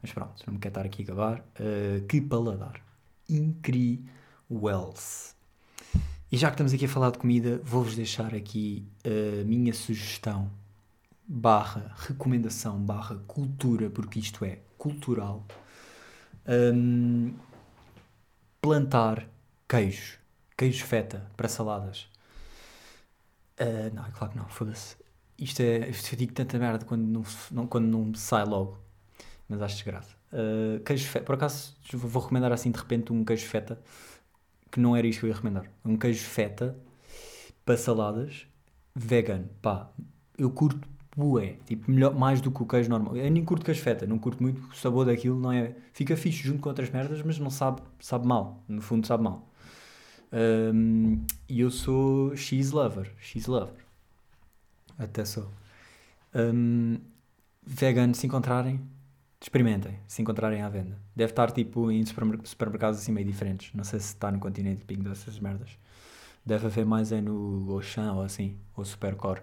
Mas 0.00 0.12
pronto, 0.12 0.42
não 0.46 0.54
me 0.54 0.60
quero 0.60 0.70
estar 0.70 0.86
aqui 0.86 1.02
a 1.02 1.04
acabar. 1.04 1.40
Uh, 1.60 2.06
que 2.06 2.22
paladar. 2.22 2.80
Incrível. 3.28 4.16
E 6.30 6.36
já 6.36 6.48
que 6.48 6.54
estamos 6.54 6.72
aqui 6.72 6.84
a 6.84 6.88
falar 6.88 7.10
de 7.10 7.18
comida, 7.18 7.60
vou-vos 7.64 7.96
deixar 7.96 8.34
aqui 8.34 8.86
a 9.04 9.44
minha 9.44 9.72
sugestão 9.72 10.50
barra 11.28 11.94
recomendação 11.96 12.78
barra 12.78 13.16
cultura, 13.26 13.90
porque 13.90 14.18
isto 14.18 14.44
é 14.44 14.60
cultural, 14.78 15.46
um, 16.48 17.34
plantar 18.62 19.28
queijo, 19.68 20.18
queijo 20.56 20.84
feta 20.86 21.30
para 21.36 21.48
saladas. 21.48 22.08
Uh, 23.60 23.92
não, 23.94 24.06
é 24.06 24.10
claro 24.10 24.32
que 24.32 24.38
não, 24.38 24.48
foda-se. 24.48 24.96
Isto 25.38 25.60
é, 25.60 25.90
eu 25.90 26.16
digo 26.16 26.32
tanta 26.32 26.58
merda 26.58 26.84
quando 26.84 27.02
não, 27.02 27.24
não, 27.50 27.66
quando 27.66 27.86
não 27.86 28.14
sai 28.14 28.44
logo, 28.44 28.78
mas 29.48 29.60
acho 29.60 29.74
desgraça. 29.74 30.16
Uh, 30.32 30.80
queijo 30.80 31.06
feta, 31.08 31.24
por 31.26 31.34
acaso 31.34 31.74
vou 31.92 32.22
recomendar 32.22 32.52
assim 32.52 32.70
de 32.70 32.78
repente 32.78 33.12
um 33.12 33.24
queijo 33.24 33.46
feta, 33.46 33.78
que 34.70 34.80
não 34.80 34.94
era 34.96 35.06
isto 35.06 35.20
que 35.20 35.26
eu 35.26 35.28
ia 35.28 35.34
recomendar. 35.34 35.64
Um 35.84 35.96
queijo 35.96 36.24
feta 36.24 36.76
para 37.64 37.76
saladas, 37.76 38.46
vegan, 38.94 39.44
pá, 39.62 39.90
eu 40.36 40.50
curto 40.50 40.88
bué, 41.16 41.56
tipo, 41.66 41.90
melhor, 41.90 42.14
mais 42.14 42.40
do 42.40 42.50
que 42.50 42.62
o 42.62 42.66
queijo 42.66 42.88
normal. 42.88 43.16
Eu 43.16 43.30
nem 43.30 43.44
curto 43.44 43.64
queijo 43.64 43.82
feta, 43.82 44.06
não 44.06 44.18
curto 44.18 44.42
muito 44.42 44.60
o 44.70 44.74
sabor 44.76 45.04
daquilo, 45.06 45.38
não 45.38 45.50
é... 45.52 45.74
Fica 45.92 46.16
fixe 46.16 46.42
junto 46.44 46.60
com 46.60 46.68
outras 46.68 46.90
merdas, 46.90 47.20
mas 47.22 47.38
não 47.38 47.50
sabe, 47.50 47.82
sabe 47.98 48.26
mal, 48.26 48.62
no 48.68 48.80
fundo 48.80 49.06
sabe 49.06 49.24
mal. 49.24 49.48
E 51.48 51.60
eu 51.60 51.70
sou 51.70 52.36
cheese 52.36 52.72
lover, 52.72 53.12
cheese 53.18 53.50
lover. 53.50 53.84
Até 54.98 55.24
sou. 55.24 55.50
Um, 56.34 56.98
vegan, 57.64 58.12
se 58.14 58.26
encontrarem, 58.26 58.80
experimentem, 59.40 59.98
se 60.06 60.20
encontrarem 60.20 60.62
à 60.62 60.68
venda. 60.68 61.00
Deve 61.14 61.32
estar 61.32 61.50
tipo 61.50 61.90
em 61.90 62.04
supermercados 62.04 62.98
assim 62.98 63.12
meio 63.12 63.26
diferentes. 63.26 63.72
Não 63.74 63.84
sei 63.84 64.00
se 64.00 64.06
está 64.06 64.30
no 64.30 64.38
continente 64.38 64.84
Ping 64.84 65.00
dessas 65.00 65.38
merdas. 65.38 65.78
Deve 66.44 66.66
haver 66.66 66.84
mais 66.86 67.12
é 67.12 67.20
no 67.20 67.66
Auchan 67.70 68.12
ou 68.12 68.22
assim, 68.22 68.58
ou 68.74 68.84
Supercore. 68.84 69.42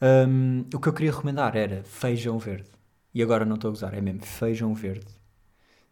Um, 0.00 0.66
o 0.74 0.78
que 0.78 0.88
eu 0.88 0.92
queria 0.92 1.10
recomendar 1.10 1.56
era 1.56 1.82
feijão 1.84 2.38
verde. 2.38 2.68
E 3.14 3.22
agora 3.22 3.44
não 3.44 3.54
estou 3.54 3.70
a 3.70 3.72
usar, 3.72 3.94
é 3.94 4.00
mesmo 4.00 4.22
feijão 4.22 4.74
verde. 4.74 5.06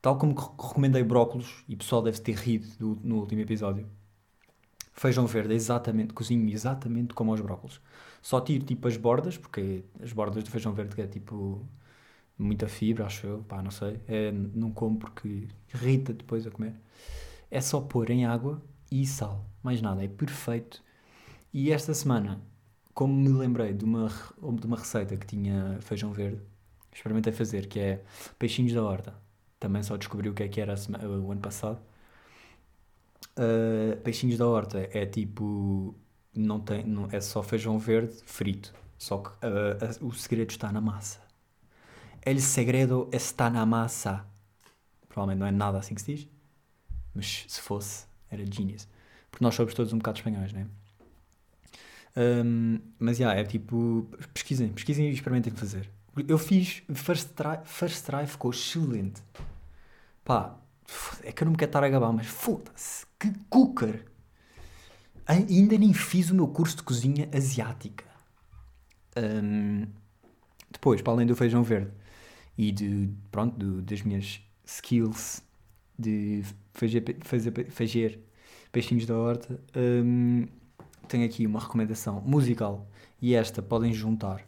Tal 0.01 0.19
como 0.19 0.35
recomendei 0.35 1.03
brócolos, 1.05 1.65
e 1.69 1.75
o 1.75 1.79
pessoal 1.79 2.03
deve 2.03 2.21
ter 2.21 2.35
rido 2.35 2.67
do, 2.79 3.01
no 3.03 3.21
último 3.21 3.41
episódio. 3.41 3.89
Feijão 4.93 5.27
verde, 5.27 5.55
exatamente, 5.55 6.13
cozinho 6.13 6.51
exatamente 6.51 7.15
como 7.15 7.33
os 7.33 7.41
brócolos. 7.41 7.81
Só 8.21 8.41
tiro 8.41 8.65
tipo 8.65 8.87
as 8.89 8.97
bordas, 8.97 9.39
porque 9.39 9.85
as 10.03 10.13
bordas 10.13 10.45
do 10.45 10.51
feijão 10.51 10.73
verde 10.75 10.95
que 10.95 11.01
é 11.01 11.07
tipo 11.07 11.67
muita 12.39 12.69
fibra, 12.69 13.07
acho 13.07 13.27
eu, 13.27 13.45
pá, 13.45 13.63
não 13.63 13.71
sei. 13.71 14.01
É, 14.09 14.33
não 14.33 14.71
como 14.73 14.99
porque 14.99 15.49
irrita 15.75 16.13
depois 16.13 16.47
a 16.47 16.51
comer. 16.51 16.75
É 17.51 17.61
só 17.61 17.81
pôr 17.81 18.11
em 18.11 18.25
água 18.27 18.63
e 18.91 19.07
sal, 19.07 19.47
mais 19.63 19.81
nada, 19.83 20.05
é 20.05 20.09
perfeito. 20.09 20.83
E 21.53 21.71
esta 21.73 21.95
semana, 21.95 22.41
como 22.95 23.15
me 23.15 23.29
lembrei 23.29 23.73
de 23.73 23.85
uma, 23.85 24.09
de 24.09 24.67
uma 24.67 24.77
receita 24.77 25.17
que 25.17 25.27
tinha 25.27 25.79
feijão 25.83 26.13
verde, 26.13 26.41
experimentei 26.93 27.33
fazer, 27.33 27.67
que 27.67 27.79
é 27.81 28.05
peixinhos 28.39 28.73
da 28.73 28.83
horta. 28.83 29.15
Também 29.59 29.83
só 29.83 29.97
descobri 29.97 30.29
o 30.29 30.35
que 30.35 30.43
é 30.43 30.49
que 30.49 30.61
era 30.61 30.77
semana, 30.77 31.07
o 31.09 31.31
ano 31.31 31.41
passado. 31.41 31.81
Uh, 33.37 33.97
peixinhos 34.03 34.37
da 34.37 34.47
horta 34.47 34.89
é 34.93 35.07
tipo 35.07 35.95
não 36.35 36.61
tem 36.61 36.85
não, 36.85 37.09
é 37.11 37.19
só 37.21 37.43
feijão 37.43 37.79
verde 37.79 38.15
frito 38.27 38.75
só 38.99 39.19
que 39.19 39.31
uh, 39.31 40.07
o 40.07 40.13
segredo 40.13 40.51
está 40.51 40.71
na 40.71 40.83
massa 40.83 41.19
el 42.25 42.41
segredo 42.41 43.09
está 43.13 43.51
na 43.51 43.67
massa. 43.67 44.25
Provavelmente 45.09 45.41
não 45.41 45.47
é 45.47 45.51
nada 45.51 45.79
assim 45.79 45.95
que 45.95 46.03
se 46.03 46.15
diz 46.15 46.29
mas 47.15 47.45
se 47.49 47.61
fosse 47.61 48.07
era 48.31 48.45
genius. 48.45 48.89
Porque 49.31 49.45
nós 49.45 49.55
somos 49.55 49.75
todos 49.75 49.93
um 49.93 49.99
bocado 49.99 50.19
espanhóis 50.19 50.53
né 50.53 50.67
um, 52.15 52.79
mas 52.99 53.17
já 53.17 53.31
yeah, 53.31 53.41
é 53.41 53.45
tipo 53.45 54.09
pesquisem 54.35 54.69
pesquisem 54.69 55.09
e 55.09 55.13
experimentem 55.13 55.53
fazer. 55.55 55.89
Eu 56.29 56.37
fiz 56.37 56.83
first 56.93 57.31
try, 57.31 57.59
first 57.65 58.07
ficou 58.29 58.51
excelente. 58.51 59.23
Pá 60.25 60.57
é 61.23 61.33
que 61.33 61.43
eu 61.43 61.47
não 61.47 61.53
me 61.53 61.59
quero 61.59 61.71
estar 61.71 61.83
a 61.83 61.89
gabar 61.89 62.13
mas 62.13 62.27
foda-se 62.27 63.07
que 63.19 63.33
cooker! 63.49 64.05
Ainda 65.27 65.79
nem 65.79 65.95
fiz 65.95 66.31
o 66.31 66.35
meu 66.35 66.49
curso 66.49 66.77
de 66.77 66.83
cozinha 66.83 67.29
asiática. 67.35 68.05
Um, 69.17 69.87
depois, 70.71 71.01
para 71.01 71.13
além 71.13 71.27
do 71.27 71.37
feijão 71.37 71.63
verde 71.63 71.93
e 72.57 72.71
de, 72.73 73.09
pronto, 73.31 73.57
do, 73.59 73.83
das 73.83 74.03
minhas 74.03 74.41
skills 74.65 75.43
de 75.99 76.43
fazer, 76.73 77.17
fazer, 77.23 77.71
fazer 77.71 78.21
peixinhos 78.71 79.07
da 79.07 79.17
horta, 79.17 79.61
um, 79.77 80.47
tenho 81.09 81.25
aqui 81.25 81.47
uma 81.47 81.61
recomendação 81.61 82.21
musical 82.21 82.89
e 83.21 83.35
esta 83.35 83.63
podem 83.63 83.93
juntar 83.93 84.47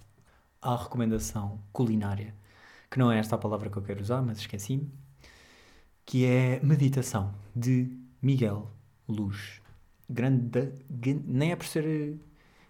à 0.61 0.77
recomendação 0.77 1.61
culinária, 1.73 2.35
que 2.91 2.99
não 2.99 3.13
é 3.13 3.19
esta 3.19 3.35
a 3.35 3.39
palavra 3.39 3.69
que 3.69 3.77
eu 3.77 3.83
quero 3.83 4.01
usar, 4.01 4.23
mas 4.23 4.39
esqueci-me, 4.39 4.91
que 6.07 6.25
é 6.25 6.61
meditação 6.63 7.35
de 7.55 7.97
Miguel 8.21 8.71
Luz. 9.09 9.61
Grande, 10.09 10.73
nem 11.27 11.53
é 11.53 11.57
por 11.57 11.67
ser 11.67 12.19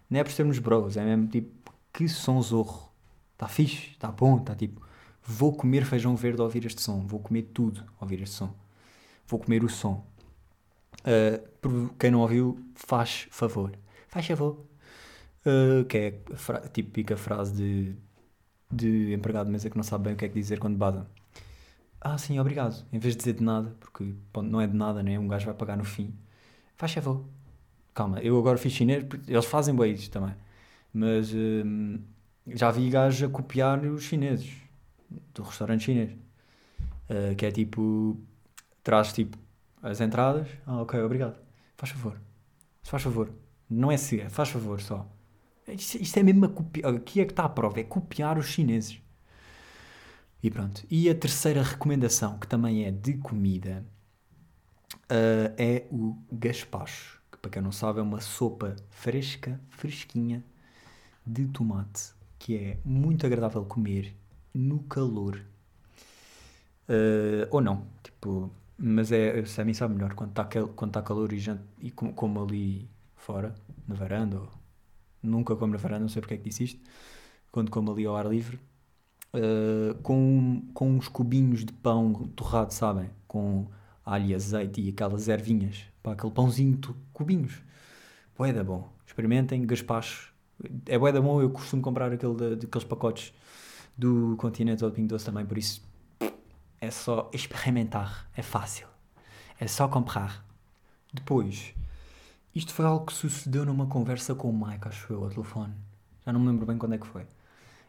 nem 0.09 0.21
é 0.21 0.23
por 0.23 0.31
sermos 0.31 0.59
bros, 0.59 0.97
é 0.97 1.03
mesmo 1.03 1.27
tipo 1.27 1.73
que 1.91 2.07
som 2.07 2.41
zorro. 2.41 2.91
Está 3.33 3.47
fixe, 3.47 3.91
está 3.91 4.11
bom, 4.11 4.37
está 4.37 4.55
tipo 4.55 4.81
vou 5.25 5.53
comer 5.53 5.85
feijão 5.85 6.15
verde 6.15 6.39
ao 6.39 6.45
ouvir 6.45 6.65
este 6.65 6.81
som, 6.81 7.01
vou 7.05 7.19
comer 7.19 7.43
tudo 7.53 7.81
ao 7.97 8.03
ouvir 8.03 8.21
este 8.21 8.35
som. 8.35 8.53
Vou 9.27 9.39
comer 9.39 9.63
o 9.63 9.69
som. 9.69 10.05
Uh, 11.01 11.89
quem 11.99 12.11
não 12.11 12.21
ouviu, 12.21 12.59
faz 12.75 13.27
favor. 13.31 13.71
Faz 14.07 14.25
favor. 14.27 14.63
Uh, 15.45 15.83
que 15.85 15.97
é 15.97 16.19
a 16.33 16.37
fra 16.37 16.59
típica 16.67 17.17
frase 17.17 17.53
de, 17.53 17.95
de 18.71 19.13
empregado 19.13 19.47
de 19.47 19.51
mesa 19.51 19.69
que 19.69 19.77
não 19.77 19.83
sabe 19.83 20.05
bem 20.05 20.13
o 20.13 20.17
que 20.17 20.25
é 20.25 20.29
que 20.29 20.33
dizer 20.33 20.59
quando 20.59 20.77
bada 20.77 21.07
ah, 22.07 22.19
sim, 22.19 22.37
obrigado. 22.39 22.85
Em 22.93 22.99
vez 22.99 23.15
de 23.15 23.19
dizer 23.19 23.33
de 23.33 23.43
nada, 23.43 23.75
porque 23.79 24.13
não 24.43 24.61
é 24.61 24.67
de 24.67 24.75
nada, 24.75 25.01
né? 25.01 25.17
Um 25.17 25.27
gajo 25.27 25.47
vai 25.47 25.55
pagar 25.55 25.75
no 25.75 25.83
fim. 25.83 26.13
Faz 26.77 26.93
favor. 26.93 27.25
Calma, 27.95 28.19
eu 28.19 28.37
agora 28.37 28.59
fiz 28.59 28.73
chinês, 28.73 29.03
eles 29.27 29.45
fazem 29.45 29.75
bem 29.75 29.95
também. 30.11 30.35
Mas 30.93 31.33
hum, 31.33 31.99
já 32.47 32.69
vi 32.69 32.91
gajos 32.91 33.27
a 33.27 33.31
copiar 33.31 33.83
os 33.85 34.03
chineses 34.03 34.64
do 35.33 35.43
restaurante 35.43 35.85
chinês. 35.85 36.11
Uh, 37.09 37.35
que 37.35 37.45
é 37.45 37.51
tipo, 37.51 38.19
traz 38.83 39.13
tipo 39.13 39.37
as 39.81 40.01
entradas. 40.01 40.47
Ah, 40.65 40.81
ok, 40.81 40.99
obrigado. 41.01 41.37
Faz 41.77 41.91
favor. 41.91 42.19
Faz 42.83 43.03
favor. 43.03 43.31
Não 43.69 43.91
é 43.91 43.97
se, 43.97 44.27
faz 44.29 44.49
favor 44.49 44.81
só. 44.81 45.07
Isto, 45.67 46.01
isto 46.01 46.17
é 46.17 46.23
mesmo 46.23 46.45
a 46.45 46.49
copiar. 46.49 46.93
Aqui 46.93 47.21
é 47.21 47.25
que 47.25 47.31
está 47.31 47.45
a 47.45 47.49
prova, 47.49 47.79
é 47.79 47.83
copiar 47.83 48.37
os 48.37 48.47
chineses. 48.47 49.01
E 50.41 50.51
pronto. 50.51 50.85
E 50.89 51.09
a 51.09 51.15
terceira 51.15 51.63
recomendação, 51.63 52.37
que 52.37 52.47
também 52.47 52.85
é 52.85 52.91
de 52.91 53.15
comida, 53.15 53.83
uh, 55.05 55.53
é 55.57 55.85
o 55.91 56.15
gaspacho. 56.31 57.21
Que 57.31 57.37
para 57.39 57.51
quem 57.51 57.61
não 57.61 57.71
sabe 57.71 57.99
é 57.99 58.03
uma 58.03 58.21
sopa 58.21 58.75
fresca, 58.89 59.59
fresquinha, 59.69 60.43
de 61.25 61.47
tomate, 61.47 62.13
que 62.37 62.55
é 62.55 62.77
muito 62.85 63.25
agradável 63.25 63.65
comer 63.65 64.15
no 64.55 64.79
calor. 64.83 65.41
Uh, 66.87 67.47
ou 67.51 67.61
não, 67.61 67.85
tipo, 68.03 68.51
mas 68.77 69.11
é, 69.11 69.43
a 69.57 69.65
mim 69.65 69.73
sabe 69.73 69.95
melhor 69.95 70.13
quando 70.13 70.29
está 70.29 70.45
quando 70.45 70.91
tá 70.91 71.01
calor 71.01 71.33
e, 71.33 71.39
já, 71.39 71.57
e 71.79 71.91
como, 71.91 72.13
como 72.13 72.43
ali 72.43 72.89
fora, 73.15 73.53
na 73.87 73.95
varanda, 73.95 74.39
ou 74.39 74.49
nunca 75.21 75.55
como 75.55 75.73
na 75.73 75.79
varanda, 75.79 76.01
não 76.01 76.09
sei 76.09 76.21
porque 76.21 76.35
é 76.35 76.37
que 76.37 76.43
disse 76.43 76.63
isto, 76.63 76.79
quando 77.51 77.71
como 77.71 77.91
ali 77.91 78.05
ao 78.05 78.15
ar 78.15 78.27
livre, 78.27 78.59
uh, 79.33 79.95
com, 80.01 80.61
com 80.73 80.91
uns 80.91 81.07
cubinhos 81.07 81.65
de 81.65 81.73
pão 81.73 82.13
torrado, 82.35 82.73
sabem? 82.73 83.09
Com 83.27 83.67
alho 84.05 84.27
e 84.27 84.35
azeite 84.35 84.81
e 84.81 84.89
aquelas 84.89 85.27
ervinhas. 85.27 85.85
Pá, 86.03 86.13
aquele 86.13 86.31
pãozinho, 86.31 86.77
de 86.77 86.89
cubinhos. 87.13 87.61
Bué 88.37 88.53
da 88.53 88.63
bom. 88.63 88.89
Experimentem, 89.07 89.65
gaspacho. 89.65 90.33
É 90.85 90.97
bué 90.99 91.11
da 91.11 91.21
bom, 91.21 91.41
eu 91.41 91.49
costumo 91.49 91.81
comprar 91.81 92.11
aquele 92.11 92.55
de, 92.55 92.65
aqueles 92.65 92.85
pacotes 92.85 93.33
do 93.97 94.35
do 94.35 94.91
Pingo 94.91 95.07
Doce 95.07 95.25
também, 95.25 95.45
por 95.45 95.57
isso 95.57 95.81
é 96.81 96.91
só 96.91 97.29
experimentar, 97.33 98.29
é 98.35 98.41
fácil. 98.41 98.87
É 99.59 99.67
só 99.67 99.87
comprar. 99.87 100.45
Depois, 101.13 101.73
isto 102.53 102.73
foi 102.73 102.85
algo 102.85 103.05
que 103.05 103.13
sucedeu 103.13 103.65
numa 103.65 103.87
conversa 103.87 104.35
com 104.35 104.49
o 104.49 104.67
Mike, 104.67 104.87
acho 104.87 105.13
eu, 105.13 105.23
ao 105.23 105.29
telefone. 105.29 105.73
Já 106.25 106.33
não 106.33 106.39
me 106.39 106.47
lembro 106.47 106.65
bem 106.65 106.77
quando 106.77 106.93
é 106.93 106.97
que 106.97 107.07
foi 107.07 107.25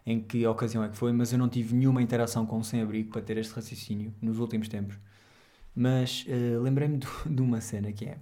em 0.07 0.21
que 0.21 0.47
ocasião 0.47 0.85
é 0.85 0.89
que 0.89 0.97
foi, 0.97 1.13
mas 1.13 1.33
eu 1.33 1.39
não 1.39 1.49
tive 1.49 1.75
nenhuma 1.75 2.01
interação 2.01 2.47
com 2.47 2.59
o 2.59 2.65
sem-abrigo 2.65 3.11
para 3.11 3.21
ter 3.21 3.37
este 3.39 3.53
raciocínio 3.53 4.15
nos 4.23 4.39
últimos 4.39 4.69
tempos. 4.69 4.97
Mas 5.75 6.25
uh, 6.29 6.63
lembrei-me 6.63 6.99
de, 6.99 7.43
uma 7.43 7.61
cena 7.61 7.93
que 7.93 8.05
é: 8.07 8.19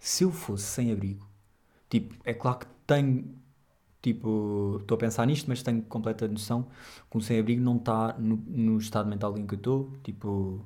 se 0.00 0.24
eu 0.24 0.32
fosse 0.32 0.64
sem-abrigo, 0.64 1.28
tipo, 1.90 2.14
é 2.24 2.32
claro 2.32 2.60
que 2.60 2.66
tenho, 2.86 3.36
tipo, 4.06 4.78
estou 4.80 4.94
a 4.94 4.98
pensar 4.98 5.26
nisto, 5.26 5.48
mas 5.48 5.64
tenho 5.64 5.82
completa 5.82 6.28
noção 6.28 6.68
que 7.10 7.16
o 7.16 7.20
sem-abrigo 7.20 7.60
não 7.60 7.76
está 7.76 8.14
no, 8.16 8.36
no, 8.36 8.78
estado 8.78 9.08
mental 9.08 9.36
em 9.36 9.44
que 9.44 9.54
eu 9.54 9.58
estou, 9.58 9.92
tipo, 10.04 10.62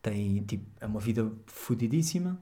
tem, 0.00 0.44
tipo, 0.44 0.64
é 0.80 0.86
uma 0.86 1.00
vida 1.00 1.28
fodidíssima, 1.44 2.38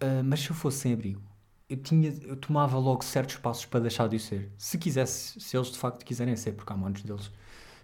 uh, 0.00 0.22
mas 0.24 0.40
se 0.40 0.50
eu 0.50 0.54
fosse 0.54 0.78
sem-abrigo, 0.78 1.20
eu, 1.68 1.78
tinha, 1.78 2.10
eu 2.22 2.36
tomava 2.36 2.78
logo 2.78 3.02
certos 3.02 3.36
passos 3.38 3.66
para 3.66 3.80
deixar 3.80 4.08
de 4.08 4.20
ser. 4.20 4.52
Se 4.56 4.78
quisesse, 4.78 5.40
se 5.40 5.56
eles 5.56 5.72
de 5.72 5.78
facto 5.78 6.04
quiserem 6.04 6.36
ser, 6.36 6.52
porque 6.52 6.72
há 6.72 6.76
muitos 6.76 7.02
deles 7.02 7.28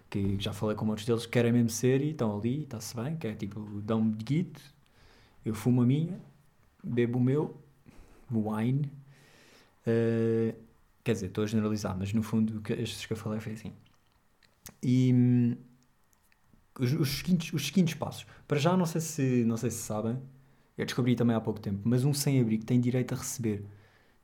que 0.08 0.38
já 0.38 0.52
falei 0.52 0.76
com 0.76 0.84
muitos 0.84 1.04
deles 1.04 1.26
que 1.26 1.32
querem 1.32 1.52
mesmo 1.52 1.70
ser 1.70 2.00
e 2.00 2.10
estão 2.10 2.38
ali, 2.38 2.62
está-se 2.62 2.94
bem, 2.94 3.16
que 3.16 3.26
é 3.26 3.34
tipo, 3.34 3.60
dão-me 3.82 4.14
de 4.14 4.24
guito, 4.24 4.62
eu 5.44 5.52
fumo 5.52 5.82
a 5.82 5.86
minha, 5.86 6.20
bebo 6.84 7.18
o 7.18 7.20
meu, 7.20 7.60
wine. 8.30 8.88
Uh, 9.84 10.67
quer 11.08 11.14
dizer, 11.14 11.26
estou 11.28 11.42
a 11.42 11.46
generalizar, 11.46 11.96
mas 11.98 12.12
no 12.12 12.22
fundo 12.22 12.62
estes 12.70 13.06
que 13.06 13.12
eu 13.14 13.16
falei 13.16 13.40
foi 13.40 13.54
assim. 13.54 13.72
E 14.82 15.10
hum, 15.14 15.56
os, 16.78 16.92
os, 16.92 17.08
seguintes, 17.08 17.50
os 17.54 17.66
seguintes 17.66 17.94
passos. 17.94 18.26
Para 18.46 18.58
já, 18.58 18.76
não 18.76 18.84
sei 18.84 19.00
se, 19.00 19.44
não 19.46 19.56
sei 19.56 19.70
se 19.70 19.78
sabem, 19.78 20.18
eu 20.76 20.84
descobri 20.84 21.16
também 21.16 21.34
há 21.34 21.40
pouco 21.40 21.60
tempo, 21.60 21.80
mas 21.84 22.04
um 22.04 22.12
sem-abrigo 22.12 22.62
tem 22.62 22.78
direito 22.78 23.14
a 23.14 23.16
receber 23.16 23.64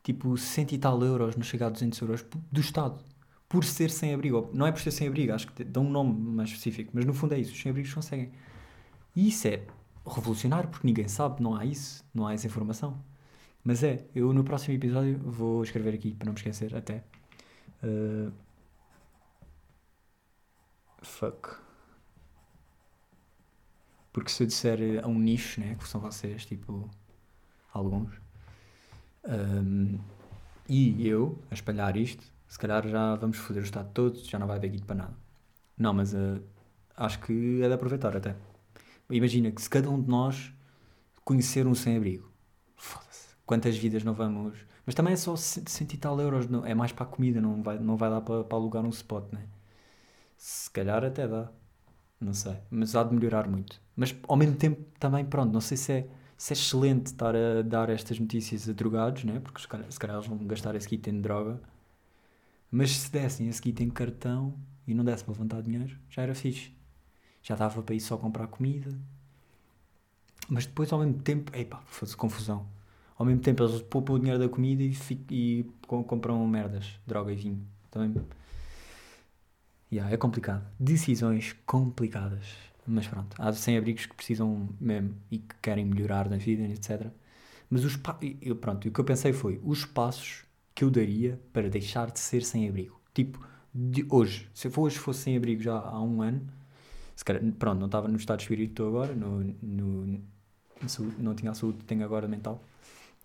tipo 0.03 0.37
100 0.37 0.75
e 0.75 0.79
tal 0.79 1.03
euros, 1.03 1.37
não 1.37 1.43
chega 1.43 1.67
a 1.67 1.71
200 1.71 1.99
euros 2.03 2.26
do 2.53 2.61
Estado, 2.61 3.03
por 3.49 3.64
ser 3.64 3.91
sem-abrigo. 3.91 4.50
Não 4.53 4.67
é 4.67 4.73
por 4.73 4.83
ser 4.83 4.91
sem-abrigo, 4.91 5.33
acho 5.33 5.50
que 5.53 5.64
dão 5.64 5.87
um 5.87 5.91
nome 5.91 6.12
mais 6.12 6.50
específico, 6.50 6.91
mas 6.93 7.07
no 7.07 7.14
fundo 7.14 7.33
é 7.33 7.38
isso, 7.38 7.53
os 7.53 7.62
sem-abrigos 7.62 7.95
conseguem. 7.95 8.31
E 9.17 9.29
isso 9.29 9.49
é 9.49 9.62
revolucionário, 10.07 10.69
porque 10.69 10.87
ninguém 10.87 11.09
sabe, 11.09 11.43
não 11.43 11.55
há 11.57 11.64
isso, 11.64 12.05
não 12.12 12.26
há 12.26 12.35
essa 12.35 12.47
informação. 12.47 13.03
Mas 13.64 13.83
é, 13.83 14.06
eu 14.14 14.33
no 14.35 14.44
próximo 14.44 14.75
episódio 14.75 15.18
vou 15.18 15.62
escrever 15.62 15.94
aqui, 15.94 16.14
para 16.14 16.26
não 16.26 16.35
me 16.35 16.38
esquecer, 16.38 16.76
até. 16.76 17.02
Uh... 17.83 18.30
Fuck. 21.02 21.56
Porque 24.12 24.30
se 24.30 24.42
eu 24.42 24.47
disser 24.47 25.02
a 25.02 25.09
um 25.09 25.18
nicho, 25.18 25.61
né, 25.61 25.75
que 25.75 25.88
são 25.88 26.00
vocês, 26.00 26.44
tipo, 26.47 26.88
alguns, 27.73 28.12
um, 29.26 29.99
e 30.68 31.06
eu, 31.09 31.38
a 31.50 31.54
espalhar 31.54 31.97
isto, 31.97 32.25
se 32.47 32.59
calhar 32.59 32.87
já 32.87 33.16
vamos 33.16 33.38
foder 33.38 33.62
o 33.62 33.64
Estado 33.64 33.90
todo, 33.92 34.18
já 34.23 34.38
não 34.38 34.47
vai 34.47 34.56
haver 34.56 34.71
guito 34.71 34.87
para 34.87 34.97
nada. 34.97 35.14
Não, 35.76 35.92
mas 35.92 36.14
uh, 36.14 36.40
acho 36.97 37.18
que 37.21 37.61
é 37.62 37.66
de 37.66 37.75
aproveitar 37.75 38.16
até. 38.16 38.37
Imagina 39.11 39.50
que 39.50 39.61
se 39.61 39.68
cada 39.68 39.90
um 39.90 40.00
de 40.00 40.09
nós 40.09 40.52
conhecer 41.25 41.66
um 41.66 41.75
sem-abrigo, 41.75 42.30
quantas 43.46 43.76
vidas 43.76 44.04
não 44.04 44.14
vamos. 44.14 44.58
Mas 44.86 44.94
também 44.94 45.14
é 45.14 45.16
só 45.16 45.34
cento 45.36 45.94
e 45.94 45.96
tal 45.96 46.20
euros, 46.20 46.48
não, 46.48 46.64
é 46.66 46.74
mais 46.74 46.92
para 46.92 47.04
a 47.04 47.08
comida, 47.08 47.40
não 47.40 47.62
vai, 47.62 47.78
não 47.78 47.96
vai 47.96 48.10
dar 48.10 48.20
para, 48.20 48.44
para 48.44 48.58
alugar 48.58 48.84
um 48.84 48.90
spot, 48.90 49.32
né? 49.32 49.46
Se 50.36 50.70
calhar 50.70 51.04
até 51.04 51.26
dá, 51.26 51.50
não 52.20 52.34
sei, 52.34 52.56
mas 52.70 52.94
há 52.94 53.02
de 53.04 53.14
melhorar 53.14 53.48
muito. 53.48 53.80
Mas 53.96 54.14
ao 54.28 54.36
mesmo 54.36 54.56
tempo 54.56 54.82
também, 54.98 55.24
pronto, 55.24 55.52
não 55.52 55.60
sei 55.60 55.76
se 55.76 55.92
é, 55.92 56.08
se 56.36 56.52
é 56.52 56.54
excelente 56.54 57.06
estar 57.06 57.34
a 57.34 57.62
dar 57.62 57.88
estas 57.90 58.18
notícias 58.18 58.68
a 58.68 58.72
drogados, 58.72 59.24
né? 59.24 59.40
Porque 59.40 59.60
se 59.60 59.68
calhar, 59.68 59.90
se 59.90 59.98
calhar 59.98 60.16
eles 60.16 60.28
vão 60.28 60.38
gastar 60.46 60.74
esse 60.74 60.88
kit 60.88 61.08
em 61.10 61.20
droga, 61.20 61.60
mas 62.70 62.90
se 62.96 63.10
dessem 63.12 63.48
esse 63.48 63.62
kit 63.62 63.82
em 63.82 63.90
cartão 63.90 64.54
e 64.86 64.94
não 64.94 65.04
desse 65.04 65.24
para 65.24 65.32
levantar 65.32 65.62
dinheiro, 65.62 65.96
já 66.10 66.22
era 66.22 66.34
fixe. 66.34 66.72
Já 67.42 67.54
dava 67.54 67.82
para 67.82 67.94
ir 67.94 68.00
só 68.00 68.16
comprar 68.16 68.46
comida. 68.48 68.90
Mas 70.48 70.66
depois 70.66 70.92
ao 70.92 70.98
mesmo 70.98 71.22
tempo, 71.22 71.54
epá, 71.56 71.82
faz 71.86 72.14
confusão 72.14 72.66
ao 73.16 73.25
mesmo 73.25 73.40
tempo 73.40 73.62
eles 73.62 73.80
poupam 73.83 74.14
o 74.14 74.18
dinheiro 74.18 74.38
da 74.38 74.49
comida 74.49 74.83
e, 74.83 74.97
e 75.30 75.66
compram 75.87 76.47
merdas, 76.47 76.99
droga 77.06 77.33
e 77.33 77.37
vinho. 77.37 77.66
Também. 77.90 78.25
Yeah, 79.92 80.12
é 80.12 80.16
complicado. 80.16 80.66
Decisões 80.78 81.54
complicadas. 81.64 82.47
Mas 82.87 83.06
pronto, 83.06 83.35
há 83.38 83.52
sem-abrigos 83.52 84.06
que 84.06 84.14
precisam 84.14 84.68
mesmo 84.80 85.14
e 85.30 85.38
que 85.38 85.54
querem 85.62 85.85
melhorar 85.85 86.28
na 86.28 86.37
vida, 86.37 86.64
etc. 86.64 87.06
Mas 87.71 87.85
os 87.85 87.99
eu, 88.42 88.56
pronto, 88.56 88.88
o 88.88 88.90
que 88.90 89.00
eu 89.00 89.04
pensei 89.04 89.33
foi 89.33 89.61
os 89.64 89.85
passos 89.85 90.44
que 90.75 90.85
eu 90.85 90.90
daria 90.90 91.40
para 91.52 91.71
deixar 91.71 92.11
de 92.11 92.18
ser 92.18 92.42
sem-abrigo. 92.42 93.00
Tipo, 93.14 93.40
de 93.73 94.04
hoje, 94.11 94.50
se 94.52 94.68
eu 94.68 94.73
hoje 94.76 94.99
fosse 94.99 95.21
sem-abrigo 95.21 95.62
já 95.62 95.78
há 95.78 96.02
um 96.02 96.21
ano, 96.21 96.47
se 97.16 97.25
calhar, 97.25 97.42
pronto, 97.59 97.78
não 97.78 97.87
estava 97.87 98.09
no 98.09 98.16
estado 98.16 98.38
de 98.38 98.44
espírito 98.44 98.85
agora, 98.87 99.14
no, 99.14 99.42
no, 99.62 100.21
não 101.18 101.35
tinha 101.35 101.52
a 101.52 101.54
saúde 101.54 101.78
que 101.78 101.85
tenho 101.85 102.04
agora 102.04 102.28
mental 102.28 102.62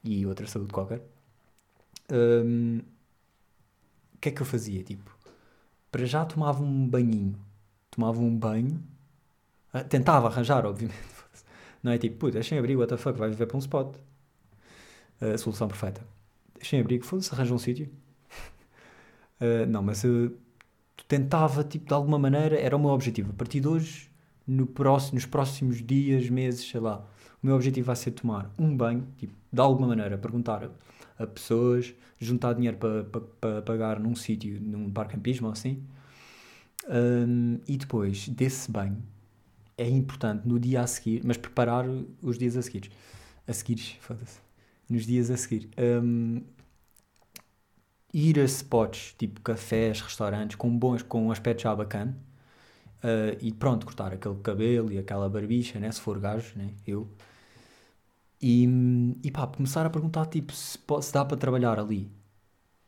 e 0.03 0.25
outra 0.25 0.47
saúde 0.47 0.71
qualquer. 0.71 1.01
Um, 2.11 2.79
o 4.15 4.17
que 4.19 4.29
é 4.29 4.31
que 4.31 4.41
eu 4.41 4.45
fazia? 4.45 4.83
Tipo, 4.83 5.09
para 5.91 6.05
já 6.05 6.25
tomava 6.25 6.63
um 6.63 6.87
banhinho, 6.87 7.35
tomava 7.91 8.19
um 8.19 8.35
banho, 8.35 8.83
uh, 9.73 9.83
tentava 9.87 10.27
arranjar, 10.27 10.65
obviamente. 10.65 11.09
Não 11.81 11.91
é 11.91 11.97
tipo, 11.97 12.17
puta, 12.17 12.33
deixem 12.33 12.59
abrigo, 12.59 12.81
what 12.81 12.93
the 12.93 12.97
fuck, 12.97 13.17
vai 13.17 13.29
viver 13.29 13.45
para 13.45 13.55
um 13.55 13.59
spot. 13.59 13.95
Uh, 15.21 15.33
a 15.33 15.37
solução 15.37 15.67
perfeita. 15.67 16.01
Deixem 16.55 16.79
abrigo, 16.79 17.05
foda-se, 17.05 17.33
arranja 17.33 17.53
um 17.53 17.59
sítio. 17.59 17.89
Uh, 19.39 19.65
não, 19.69 19.81
mas 19.81 20.03
eu 20.03 20.37
tentava, 21.07 21.63
tipo, 21.63 21.87
de 21.87 21.93
alguma 21.93 22.19
maneira, 22.19 22.59
era 22.59 22.75
o 22.75 22.79
meu 22.79 22.89
objetivo. 22.89 23.31
A 23.31 23.33
partir 23.33 23.61
de 23.61 23.67
hoje, 23.67 24.08
no 24.49 24.65
próximo, 24.65 25.15
nos 25.15 25.25
próximos 25.25 25.85
dias, 25.85 26.29
meses, 26.29 26.67
sei 26.67 26.79
lá, 26.79 27.05
o 27.41 27.45
meu 27.45 27.55
objetivo 27.55 27.85
vai 27.85 27.95
ser 27.95 28.11
tomar 28.11 28.51
um 28.57 28.75
banho, 28.75 29.07
tipo, 29.17 29.33
de 29.51 29.61
alguma 29.61 29.87
maneira, 29.87 30.17
perguntar 30.17 30.69
a 31.17 31.27
pessoas, 31.27 31.93
juntar 32.19 32.53
dinheiro 32.53 32.77
para, 32.77 33.03
para, 33.03 33.21
para 33.21 33.61
pagar 33.61 33.99
num 33.99 34.15
sítio, 34.15 34.59
num 34.59 34.89
bar 34.89 35.07
campismo 35.07 35.47
ou 35.47 35.53
assim. 35.53 35.83
Um, 36.89 37.59
e 37.67 37.77
depois 37.77 38.27
desse 38.27 38.71
banho, 38.71 38.97
é 39.77 39.87
importante 39.87 40.47
no 40.47 40.59
dia 40.59 40.81
a 40.81 40.87
seguir, 40.87 41.21
mas 41.23 41.37
preparar 41.37 41.85
os 42.21 42.37
dias 42.37 42.57
a 42.57 42.61
seguir. 42.61 42.91
A 43.47 43.53
seguir, 43.53 43.97
foda-se. 44.01 44.39
Nos 44.89 45.05
dias 45.05 45.29
a 45.29 45.37
seguir. 45.37 45.69
Um, 45.77 46.41
ir 48.11 48.39
a 48.39 48.43
spots, 48.45 49.13
tipo 49.17 49.41
cafés, 49.41 50.01
restaurantes, 50.01 50.55
com 50.55 50.75
bons, 50.75 51.03
com 51.03 51.27
um 51.27 51.31
aspecto 51.31 51.61
já 51.61 51.75
bacana. 51.75 52.17
Uh, 53.03 53.37
e 53.41 53.51
pronto, 53.53 53.85
cortar 53.85 54.13
aquele 54.13 54.35
cabelo 54.39 54.91
e 54.91 54.97
aquela 54.97 55.29
barbicha, 55.29 55.79
né? 55.79 55.91
Se 55.91 56.01
for 56.01 56.19
gajo, 56.19 56.53
né? 56.57 56.71
Eu. 56.85 57.07
E, 58.41 58.65
e 59.23 59.31
pá, 59.31 59.47
começar 59.47 59.85
a 59.85 59.89
perguntar 59.89 60.25
tipo 60.25 60.53
se, 60.53 60.77
se 61.01 61.13
dá 61.13 61.25
para 61.25 61.37
trabalhar 61.37 61.79
ali. 61.79 62.09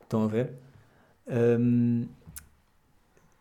Estão 0.02 0.24
a 0.24 0.26
ver? 0.26 0.54
Um, 1.26 2.06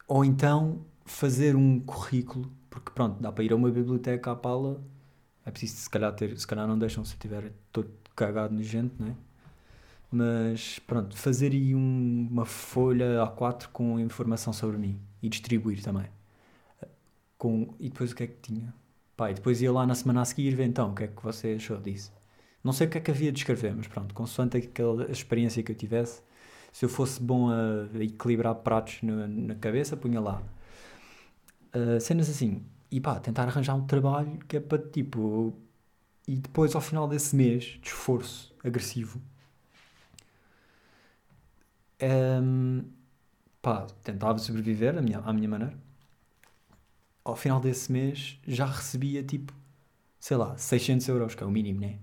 ou 0.08 0.24
então 0.26 0.80
fazer 1.06 1.56
um 1.56 1.80
currículo, 1.80 2.52
porque 2.70 2.92
pronto, 2.92 3.22
dá 3.22 3.32
para 3.32 3.44
ir 3.44 3.52
a 3.52 3.56
uma 3.56 3.70
biblioteca 3.70 4.32
à 4.32 4.36
pala, 4.36 4.82
é 5.46 5.52
preciso 5.52 5.78
se 5.78 5.90
calhar 5.90 6.14
ter, 6.14 6.38
se 6.38 6.48
calhar 6.48 6.68
não 6.68 6.78
deixam 6.78 7.04
se 7.04 7.14
eu 7.14 7.16
estiver 7.16 7.52
todo 7.72 7.90
cagado 8.16 8.54
no 8.54 8.64
gente, 8.64 8.94
não 9.00 9.08
é? 9.08 9.16
Mas 10.12 10.80
pronto, 10.80 11.16
fazer 11.18 11.54
aí 11.54 11.74
um, 11.74 12.28
uma 12.30 12.46
folha 12.46 13.24
A4 13.26 13.68
com 13.72 14.00
informação 14.00 14.52
sobre 14.52 14.78
mim 14.78 15.00
e 15.22 15.30
distribuir 15.30 15.82
também. 15.82 16.08
Com, 17.42 17.74
e 17.80 17.90
depois 17.90 18.12
o 18.12 18.16
que 18.16 18.22
é 18.22 18.28
que 18.28 18.36
tinha? 18.40 18.72
Pá, 19.18 19.32
e 19.32 19.34
depois 19.34 19.64
ia 19.64 19.72
lá 19.72 19.84
na 19.88 19.96
semana 19.96 20.22
a 20.22 20.26
seguir 20.26 20.54
ver 20.54 20.66
então 20.66 20.92
o 20.92 20.94
que 20.96 21.06
é 21.06 21.08
que 21.08 21.24
você 21.24 21.54
achou 21.54 21.78
disso. 21.82 22.14
Não 22.64 22.72
sei 22.72 22.86
o 22.86 22.90
que 22.92 23.00
é 23.00 23.02
que 23.02 23.10
havia 23.10 23.32
de 23.32 23.40
escrever, 23.40 23.74
mas 23.76 23.88
pronto, 23.88 24.14
consoante 24.14 24.58
aquela 24.58 25.10
experiência 25.12 25.64
que 25.64 25.72
eu 25.72 25.76
tivesse, 25.76 26.22
se 26.72 26.86
eu 26.86 26.90
fosse 26.90 27.20
bom 27.20 27.50
a, 27.50 27.88
equilibrar 28.00 28.54
pratos 28.54 29.02
no, 29.02 29.28
na 29.28 29.56
cabeça, 29.56 29.98
punha 29.98 30.22
lá. 30.22 30.40
Uh, 31.76 32.00
cenas 32.00 32.30
assim. 32.30 32.64
E 32.92 33.02
pá, 33.02 33.20
tentar 33.20 33.48
arranjar 33.48 33.74
um 33.74 33.88
trabalho 33.88 34.38
que 34.48 34.58
é 34.58 34.60
para 34.60 34.78
tipo. 34.78 35.52
E 36.28 36.36
depois, 36.36 36.76
ao 36.76 36.82
final 36.82 37.08
desse 37.08 37.36
mês 37.36 37.64
de 37.82 37.88
esforço 37.88 38.54
agressivo, 38.64 39.20
um, 42.44 42.84
pá, 43.64 43.88
tentava 44.04 44.38
sobreviver 44.38 44.96
à 44.96 45.02
minha, 45.02 45.20
à 45.20 45.34
minha 45.34 45.50
maneira 45.50 45.91
ao 47.24 47.36
final 47.36 47.60
desse 47.60 47.92
mês 47.92 48.40
já 48.48 48.66
recebia 48.66 49.24
tipo, 49.24 49.54
sei 50.20 50.38
lá, 50.38 50.58
600 50.58 51.08
euros, 51.08 51.36
que 51.36 51.44
é 51.44 51.46
o 51.46 51.52
mínimo, 51.52 51.80
né? 51.80 52.00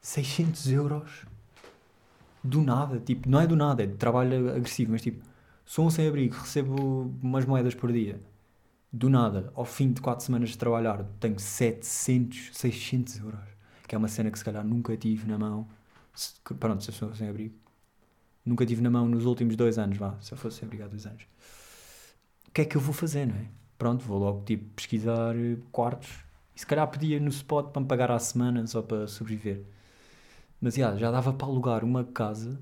600 0.00 0.70
euros 0.70 1.26
do 2.42 2.62
nada, 2.62 2.98
tipo, 2.98 3.28
não 3.28 3.40
é 3.40 3.46
do 3.46 3.54
nada, 3.54 3.82
é 3.82 3.86
de 3.86 3.96
trabalho 3.96 4.50
agressivo, 4.50 4.92
mas 4.92 5.02
tipo, 5.02 5.22
sou 5.64 5.86
um 5.86 5.90
sem-abrigo, 5.90 6.34
recebo 6.34 7.14
umas 7.22 7.44
moedas 7.44 7.74
por 7.74 7.92
dia. 7.92 8.20
Do 8.92 9.08
nada, 9.08 9.52
ao 9.54 9.64
fim 9.64 9.92
de 9.92 10.00
4 10.00 10.24
semanas 10.24 10.50
de 10.50 10.58
trabalhar, 10.58 11.04
tenho 11.20 11.38
700, 11.38 12.50
600 12.52 13.18
euros. 13.18 13.40
Que 13.86 13.94
é 13.94 13.98
uma 13.98 14.08
cena 14.08 14.30
que 14.30 14.38
se 14.38 14.44
calhar 14.44 14.64
nunca 14.64 14.96
tive 14.96 15.28
na 15.28 15.38
mão. 15.38 15.68
Se, 16.14 16.32
pronto, 16.58 16.82
se 16.82 16.90
eu 16.90 16.94
sou 16.94 17.14
sem-abrigo. 17.14 17.54
Nunca 18.44 18.66
tive 18.66 18.82
na 18.82 18.90
mão 18.90 19.06
nos 19.06 19.26
últimos 19.26 19.54
dois 19.54 19.78
anos, 19.78 19.96
vá, 19.98 20.16
se 20.20 20.32
eu 20.32 20.38
fosse 20.38 20.58
sem-abrigo 20.58 20.84
há 20.84 20.88
dois 20.88 21.06
anos. 21.06 21.22
O 22.48 22.50
que 22.52 22.62
é 22.62 22.64
que 22.64 22.76
eu 22.76 22.80
vou 22.80 22.92
fazer, 22.92 23.26
não 23.26 23.36
é? 23.36 23.46
Pronto, 23.80 24.04
vou 24.04 24.18
logo 24.18 24.44
tipo 24.44 24.64
pesquisar 24.74 25.34
eh, 25.34 25.56
quartos. 25.72 26.10
E 26.54 26.60
se 26.60 26.66
calhar 26.66 26.86
pedia 26.90 27.18
no 27.18 27.30
spot 27.30 27.70
para 27.72 27.80
me 27.80 27.88
pagar 27.88 28.10
à 28.10 28.18
semana 28.18 28.66
só 28.66 28.82
para 28.82 29.06
sobreviver. 29.08 29.64
Mas 30.60 30.76
yeah, 30.76 30.96
já 30.98 31.10
dava 31.10 31.32
para 31.32 31.46
alugar 31.46 31.82
uma 31.82 32.04
casa 32.04 32.60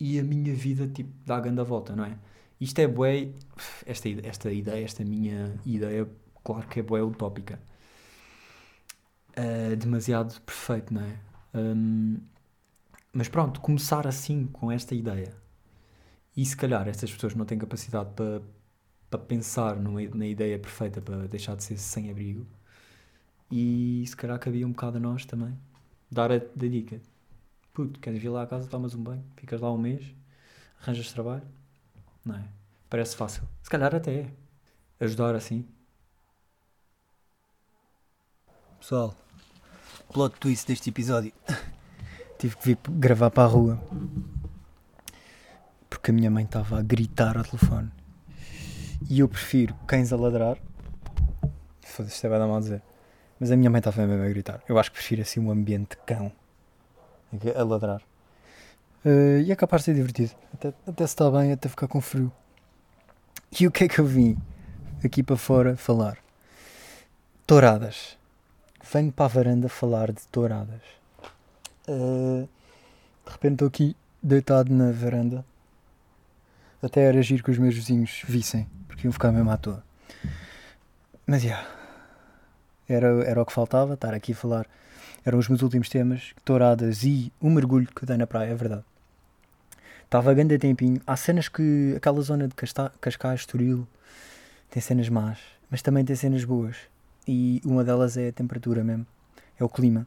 e 0.00 0.18
a 0.18 0.24
minha 0.24 0.52
vida 0.52 0.88
tipo 0.88 1.12
dá 1.24 1.36
a 1.36 1.40
grande 1.40 1.62
volta, 1.62 1.94
não 1.94 2.04
é? 2.04 2.18
Isto 2.60 2.80
é 2.80 2.88
bué, 2.88 3.32
esta, 3.86 4.08
esta 4.24 4.52
ideia, 4.52 4.84
esta 4.84 5.04
minha 5.04 5.54
ideia, 5.64 6.08
claro 6.42 6.66
que 6.66 6.80
é 6.80 6.82
bué 6.82 7.02
utópica. 7.02 7.60
Uh, 9.30 9.76
demasiado 9.76 10.40
perfeito, 10.40 10.92
não 10.92 11.02
é? 11.02 11.18
Um, 11.54 12.18
mas 13.12 13.28
pronto, 13.28 13.60
começar 13.60 14.08
assim 14.08 14.46
com 14.46 14.72
esta 14.72 14.92
ideia. 14.92 15.32
E 16.36 16.44
se 16.44 16.56
calhar 16.56 16.88
estas 16.88 17.12
pessoas 17.12 17.34
não 17.36 17.44
têm 17.44 17.58
capacidade 17.58 18.10
para 18.14 18.42
para 19.10 19.20
pensar 19.20 19.76
na 19.76 20.26
ideia 20.26 20.58
perfeita 20.58 21.00
para 21.00 21.26
deixar 21.26 21.56
de 21.56 21.64
ser 21.64 21.76
sem 21.76 22.10
abrigo. 22.10 22.46
E 23.50 24.04
se 24.06 24.16
calhar 24.16 24.38
cabia 24.38 24.66
um 24.66 24.70
bocado 24.70 24.98
a 24.98 25.00
nós 25.00 25.24
também 25.24 25.58
dar 26.10 26.32
a, 26.32 26.36
a 26.36 26.38
dica. 26.68 27.00
Puto, 27.72 28.00
queres 28.00 28.20
vir 28.20 28.28
lá 28.28 28.42
à 28.42 28.46
casa, 28.46 28.68
tomas 28.68 28.94
um 28.94 29.02
banho, 29.02 29.24
ficas 29.36 29.60
lá 29.60 29.72
um 29.72 29.78
mês, 29.78 30.04
arranjas 30.80 31.12
trabalho. 31.12 31.42
Não 32.24 32.34
é? 32.34 32.44
Parece 32.88 33.16
fácil. 33.16 33.42
Se 33.62 33.70
calhar 33.70 33.94
até 33.94 34.12
é. 34.12 34.30
Ajudar 34.98 35.34
assim. 35.34 35.66
Pessoal, 38.78 39.14
plot 40.12 40.36
twist 40.38 40.66
deste 40.66 40.90
episódio. 40.90 41.32
Tive 42.38 42.56
que 42.56 42.64
vir 42.66 42.78
gravar 42.88 43.30
para 43.30 43.44
a 43.44 43.46
rua. 43.46 43.80
Porque 45.88 46.10
a 46.10 46.14
minha 46.14 46.30
mãe 46.30 46.44
estava 46.44 46.78
a 46.78 46.82
gritar 46.82 47.36
ao 47.36 47.44
telefone. 47.44 47.90
E 49.08 49.20
eu 49.20 49.28
prefiro 49.28 49.74
cães 49.86 50.12
a 50.12 50.16
ladrar. 50.16 50.58
Foda-se, 51.82 52.14
isto 52.14 52.26
é 52.26 52.30
bem 52.30 52.38
mal 52.38 52.60
dizer. 52.60 52.82
Mas 53.38 53.50
a 53.50 53.56
minha 53.56 53.70
mãe 53.70 53.78
estava 53.78 54.06
mesmo 54.06 54.24
a 54.24 54.28
gritar. 54.28 54.62
Eu 54.68 54.78
acho 54.78 54.90
que 54.90 54.98
prefiro 54.98 55.22
assim 55.22 55.40
um 55.40 55.50
ambiente 55.50 55.96
cão 56.06 56.30
a 57.56 57.62
ladrar. 57.62 58.02
Uh, 59.04 59.40
e 59.44 59.50
é 59.50 59.56
capaz 59.56 59.82
de 59.82 59.86
ser 59.86 59.94
divertido. 59.94 60.32
Até, 60.52 60.68
até 60.86 61.06
se 61.06 61.12
está 61.12 61.30
bem, 61.30 61.52
até 61.52 61.68
ficar 61.68 61.88
com 61.88 62.00
frio. 62.00 62.30
E 63.58 63.66
o 63.66 63.70
que 63.70 63.84
é 63.84 63.88
que 63.88 63.98
eu 63.98 64.04
vim 64.04 64.36
aqui 65.02 65.22
para 65.22 65.36
fora 65.36 65.76
falar? 65.76 66.18
Touradas. 67.46 68.18
Venho 68.92 69.10
para 69.10 69.24
a 69.24 69.28
varanda 69.28 69.68
falar 69.68 70.12
de 70.12 70.26
touradas. 70.28 70.82
Uh, 71.88 72.48
de 73.24 73.32
repente 73.32 73.52
estou 73.54 73.68
aqui 73.68 73.96
deitado 74.22 74.72
na 74.72 74.92
varanda. 74.92 75.44
Até 76.82 77.02
era 77.02 77.18
agir 77.18 77.42
que 77.42 77.50
os 77.50 77.58
meus 77.58 77.74
vizinhos 77.74 78.22
vissem 78.26 78.66
porque 79.00 79.06
iam 79.06 79.12
ficar 79.12 79.32
mesmo 79.32 79.50
à 79.50 79.56
toa. 79.56 79.82
Mas 81.26 81.42
já. 81.42 81.48
Yeah, 81.48 81.68
era, 82.88 83.24
era 83.24 83.42
o 83.42 83.46
que 83.46 83.52
faltava, 83.52 83.94
estar 83.94 84.12
aqui 84.12 84.32
a 84.32 84.34
falar 84.34 84.66
Eram 85.24 85.38
os 85.38 85.48
meus 85.48 85.62
últimos 85.62 85.88
temas, 85.88 86.34
touradas 86.44 87.04
e 87.04 87.32
o 87.40 87.48
mergulho 87.48 87.86
que 87.86 88.04
dei 88.04 88.16
na 88.16 88.26
praia, 88.26 88.50
é 88.50 88.54
verdade. 88.54 88.84
Estava 90.04 90.32
a 90.32 90.58
tempinho. 90.58 91.00
Há 91.06 91.16
cenas 91.16 91.48
que. 91.48 91.94
aquela 91.96 92.20
zona 92.20 92.48
de 92.48 92.54
Cascais, 93.00 93.40
Estoril, 93.40 93.86
tem 94.68 94.82
cenas 94.82 95.08
más, 95.08 95.38
mas 95.70 95.82
também 95.82 96.04
tem 96.04 96.16
cenas 96.16 96.44
boas. 96.44 96.76
E 97.26 97.60
uma 97.64 97.84
delas 97.84 98.16
é 98.16 98.28
a 98.28 98.32
temperatura 98.32 98.82
mesmo. 98.82 99.06
É 99.58 99.62
o 99.62 99.68
clima. 99.68 100.06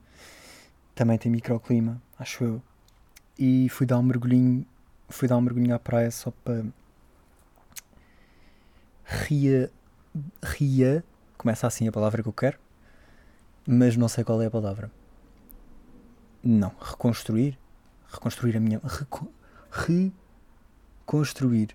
Também 0.94 1.18
tem 1.18 1.32
microclima, 1.32 2.02
acho 2.20 2.44
eu. 2.44 2.62
E 3.40 3.70
fui 3.70 3.88
dar 3.88 3.98
um 3.98 4.04
mergulhinho. 4.04 4.66
Fui 5.14 5.28
dar 5.28 5.38
um 5.38 5.42
mergulhinho 5.42 5.76
à 5.76 5.80
praia 5.80 6.10
só 6.10 6.32
para. 6.44 6.66
Ria. 9.06 9.70
Ria. 10.42 11.04
Começa 11.38 11.68
assim 11.68 11.88
a 11.88 11.92
palavra 11.92 12.24
que 12.24 12.30
eu 12.30 12.34
quero. 12.34 12.58
Mas 13.68 13.96
não 13.96 14.08
sei 14.08 14.24
qual 14.24 14.42
é 14.42 14.48
a 14.48 14.52
palavra. 14.52 14.92
Não. 16.44 16.72
Reconstruir. 16.82 17.58
Reconstruir 18.12 18.58
a 18.58 18.60
minha. 18.60 18.82
reco- 18.84 19.32
Reconstruir 21.06 21.70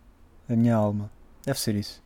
a 0.48 0.56
minha 0.56 0.74
alma. 0.74 1.10
Deve 1.44 1.60
ser 1.60 1.74
isso. 1.76 2.02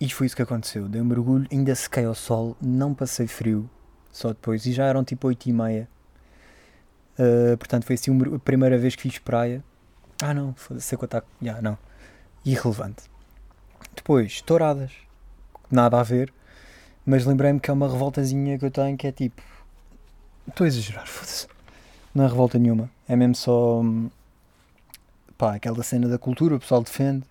E 0.00 0.10
foi 0.10 0.26
isso 0.26 0.36
que 0.36 0.42
aconteceu. 0.42 0.88
Dei 0.88 1.00
um 1.00 1.04
mergulho, 1.04 1.46
ainda 1.50 1.74
sequei 1.74 2.04
ao 2.04 2.14
sol, 2.14 2.54
não 2.60 2.92
passei 2.92 3.26
frio, 3.26 3.68
só 4.12 4.28
depois. 4.28 4.66
E 4.66 4.72
já 4.72 4.84
eram 4.84 5.02
tipo 5.02 5.26
8 5.28 5.46
e 5.48 5.52
meia. 5.52 5.88
Uh, 7.18 7.56
portanto, 7.56 7.84
foi 7.84 7.94
assim 7.94 8.10
a 8.34 8.38
primeira 8.38 8.76
vez 8.76 8.94
que 8.94 9.02
fiz 9.02 9.18
praia. 9.18 9.64
Ah, 10.22 10.32
não, 10.34 10.54
foda-se, 10.54 10.86
sei 10.86 10.98
quanto 10.98 11.16
está. 11.16 11.28
Já, 11.42 11.60
não. 11.60 11.76
Irrelevante. 12.44 13.04
Depois, 13.94 14.40
touradas. 14.42 14.92
Nada 15.70 16.00
a 16.00 16.02
ver. 16.02 16.32
Mas 17.04 17.24
lembrei-me 17.26 17.60
que 17.60 17.70
é 17.70 17.74
uma 17.74 17.90
revoltazinha 17.90 18.58
que 18.58 18.64
eu 18.64 18.70
tenho 18.70 18.96
que 18.96 19.06
é 19.06 19.12
tipo. 19.12 19.42
Estou 20.48 20.64
a 20.64 20.68
exagerar, 20.68 21.06
foda-se. 21.06 21.46
Não 22.14 22.24
é 22.24 22.28
revolta 22.28 22.58
nenhuma. 22.58 22.90
É 23.08 23.16
mesmo 23.16 23.34
só. 23.34 23.80
hum, 23.80 24.10
Pá, 25.38 25.54
aquela 25.54 25.82
cena 25.82 26.08
da 26.08 26.18
cultura, 26.18 26.56
o 26.56 26.60
pessoal 26.60 26.82
defende. 26.82 27.24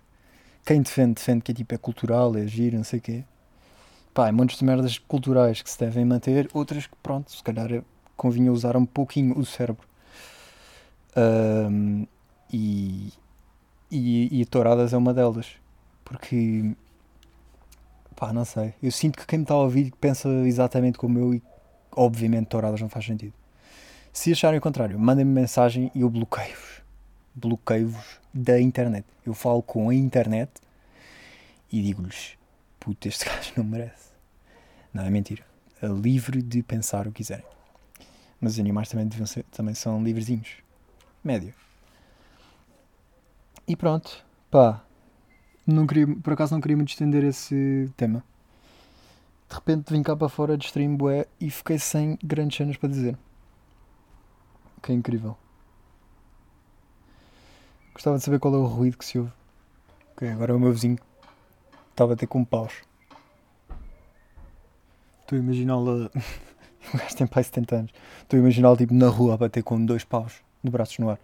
Quem 0.64 0.82
defende, 0.82 1.14
defende 1.14 1.42
que 1.42 1.52
é 1.52 1.54
tipo 1.54 1.74
é 1.74 1.78
cultural, 1.78 2.36
é 2.36 2.46
giro, 2.46 2.76
não 2.76 2.84
sei 2.84 2.98
o 2.98 3.02
quê. 3.02 3.24
Pá, 4.14 4.28
há 4.28 4.32
montes 4.32 4.58
de 4.58 4.64
merdas 4.64 4.98
culturais 4.98 5.62
que 5.62 5.70
se 5.70 5.78
devem 5.78 6.04
manter, 6.04 6.48
outras 6.54 6.86
que, 6.86 6.96
pronto, 7.02 7.30
se 7.32 7.42
calhar 7.42 7.72
é- 7.72 7.82
convinha 8.16 8.52
usar 8.52 8.76
um 8.76 8.86
pouquinho 8.86 9.38
o 9.38 9.44
cérebro. 9.44 9.86
Ahm, 11.14 12.06
e, 12.52 13.12
e, 13.90 14.40
e 14.40 14.44
touradas 14.44 14.92
é 14.92 14.96
uma 14.96 15.12
delas. 15.12 15.46
Porque, 16.04 16.74
pá, 18.14 18.32
não 18.32 18.44
sei. 18.44 18.74
Eu 18.82 18.92
sinto 18.92 19.18
que 19.18 19.26
quem 19.26 19.40
me 19.40 19.44
está 19.44 19.54
a 19.54 19.58
ouvir 19.58 19.92
pensa 20.00 20.28
exatamente 20.46 20.98
como 20.98 21.18
eu 21.18 21.34
e, 21.34 21.42
obviamente, 21.92 22.46
touradas 22.46 22.80
não 22.80 22.88
faz 22.88 23.04
sentido. 23.06 23.34
Se 24.12 24.32
acharem 24.32 24.58
o 24.58 24.62
contrário, 24.62 24.98
mandem-me 24.98 25.32
mensagem 25.32 25.90
e 25.94 26.00
eu 26.00 26.08
bloqueio-vos. 26.08 26.82
Bloqueio-vos 27.34 28.18
da 28.32 28.60
internet. 28.60 29.04
Eu 29.26 29.34
falo 29.34 29.62
com 29.62 29.90
a 29.90 29.94
internet 29.94 30.50
e 31.70 31.82
digo-lhes: 31.82 32.38
puto, 32.80 33.08
este 33.08 33.24
gajo 33.28 33.52
não 33.56 33.64
merece. 33.64 34.10
Não, 34.94 35.04
é 35.04 35.10
mentira. 35.10 35.44
É 35.82 35.86
livre 35.86 36.40
de 36.40 36.62
pensar 36.62 37.06
o 37.06 37.10
que 37.10 37.18
quiserem. 37.18 37.44
Mas 38.40 38.54
os 38.54 38.60
animais 38.60 38.88
também, 38.88 39.26
ser, 39.26 39.44
também 39.50 39.74
são 39.74 40.02
livrezinhos. 40.02 40.48
Médio. 41.22 41.52
E 43.66 43.76
pronto. 43.76 44.24
Pá. 44.50 44.82
Não 45.66 45.86
queria, 45.86 46.06
por 46.06 46.32
acaso 46.32 46.54
não 46.54 46.60
queria 46.60 46.76
muito 46.76 46.90
estender 46.90 47.24
esse 47.24 47.90
tema. 47.96 48.22
De 49.48 49.54
repente 49.54 49.92
vim 49.92 50.02
cá 50.02 50.16
para 50.16 50.28
fora 50.28 50.56
de 50.56 50.66
stream 50.66 50.96
bué 50.96 51.26
e 51.40 51.50
fiquei 51.50 51.78
sem 51.78 52.18
grandes 52.22 52.56
cenas 52.56 52.76
para 52.76 52.88
dizer. 52.88 53.18
Que 54.82 54.92
é 54.92 54.94
incrível. 54.94 55.36
Gostava 57.92 58.18
de 58.18 58.24
saber 58.24 58.38
qual 58.38 58.54
é 58.54 58.58
o 58.58 58.66
ruído 58.66 58.98
que 58.98 59.04
se 59.04 59.18
ouve. 59.18 59.32
Ok, 60.12 60.28
agora 60.28 60.52
é 60.52 60.56
o 60.56 60.60
meu 60.60 60.72
vizinho 60.72 60.98
estava 61.96 62.12
a 62.12 62.16
ter 62.16 62.26
com 62.26 62.44
paus. 62.44 62.72
Estou 65.22 65.38
a 65.38 65.40
imaginá-la. 65.40 66.10
o 66.94 66.98
gajo 66.98 67.16
tem 67.16 67.26
pai 67.26 67.42
70 67.42 67.74
anos. 67.74 67.92
Estou 68.22 68.36
a 68.36 68.40
imaginá-lo 68.40 68.76
tipo 68.76 68.92
na 68.92 69.08
rua 69.08 69.34
a 69.34 69.36
bater 69.38 69.62
com 69.62 69.82
dois 69.84 70.04
paus 70.04 70.34
de 70.62 70.70
braços 70.70 70.98
no 70.98 71.08
ar. 71.08 71.18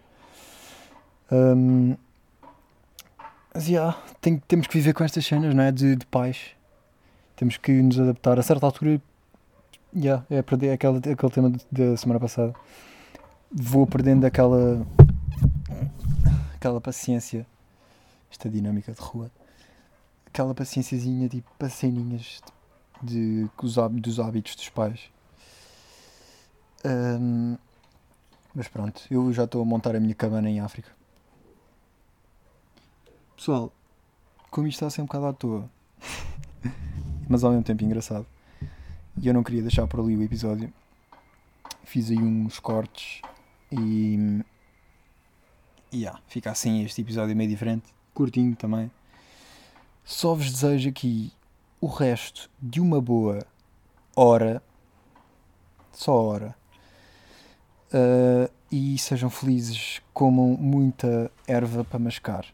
Hum, 1.30 1.94
Mas 3.54 3.68
yeah, 3.68 3.96
tem- 4.20 4.38
temos 4.38 4.66
que 4.66 4.74
viver 4.74 4.94
com 4.94 5.04
estas 5.04 5.24
cenas, 5.26 5.54
não 5.54 5.62
é? 5.62 5.70
De, 5.72 5.96
de 5.96 6.06
pais. 6.06 6.50
Temos 7.36 7.56
que 7.56 7.70
nos 7.72 7.98
adaptar. 7.98 8.38
A 8.38 8.42
certa 8.42 8.64
altura, 8.66 9.00
yeah, 9.94 10.24
é 10.30 10.40
perder 10.42 10.70
aquele, 10.72 10.98
aquele 10.98 11.32
tema 11.32 11.52
da 11.70 11.96
semana 11.96 12.18
passada. 12.20 12.54
Vou 13.50 13.86
perdendo 13.86 14.24
aquela. 14.24 14.86
aquela 16.54 16.80
paciência. 16.80 17.46
Esta 18.30 18.48
dinâmica 18.48 18.92
de 18.92 19.00
rua. 19.00 19.30
Aquela 20.26 20.54
paciênciazinha, 20.54 21.28
tipo, 21.28 21.50
para 21.58 21.68
ceninhas 21.68 22.40
de, 23.02 23.44
de- 23.44 24.00
dos 24.00 24.18
hábitos 24.18 24.56
dos 24.56 24.70
pais. 24.70 25.00
Hum, 26.84 27.56
mas 28.54 28.66
pronto, 28.68 29.02
eu 29.10 29.32
já 29.32 29.44
estou 29.44 29.60
a 29.62 29.64
montar 29.64 29.94
a 29.94 30.00
minha 30.00 30.14
cabana 30.14 30.48
em 30.48 30.60
África. 30.60 30.90
Pessoal, 33.42 33.72
como 34.52 34.68
isto 34.68 34.76
está 34.76 34.86
a 34.86 34.90
ser 34.90 35.02
um 35.02 35.06
bocado 35.06 35.26
à 35.26 35.32
toa, 35.32 35.68
mas 37.28 37.42
ao 37.42 37.50
mesmo 37.50 37.64
tempo 37.64 37.82
engraçado, 37.82 38.24
e 39.20 39.26
eu 39.26 39.34
não 39.34 39.42
queria 39.42 39.62
deixar 39.62 39.84
por 39.88 39.98
ali 39.98 40.16
o 40.16 40.22
episódio, 40.22 40.72
fiz 41.82 42.08
aí 42.12 42.18
uns 42.18 42.60
cortes 42.60 43.20
e. 43.72 44.44
e 45.90 46.02
yeah, 46.02 46.20
fica 46.28 46.52
assim 46.52 46.84
este 46.84 47.00
episódio 47.00 47.34
meio 47.34 47.50
diferente, 47.50 47.92
curtinho 48.14 48.54
também. 48.54 48.88
Só 50.04 50.36
vos 50.36 50.48
desejo 50.48 50.88
aqui 50.88 51.32
o 51.80 51.88
resto 51.88 52.48
de 52.62 52.80
uma 52.80 53.00
boa 53.00 53.44
hora, 54.14 54.62
só 55.90 56.14
hora, 56.14 56.54
Uh, 57.92 58.48
e 58.70 58.96
sejam 58.98 59.28
felizes, 59.28 60.00
comam 60.14 60.56
muita 60.56 61.28
erva 61.46 61.84
para 61.84 61.98
mascar. 61.98 62.46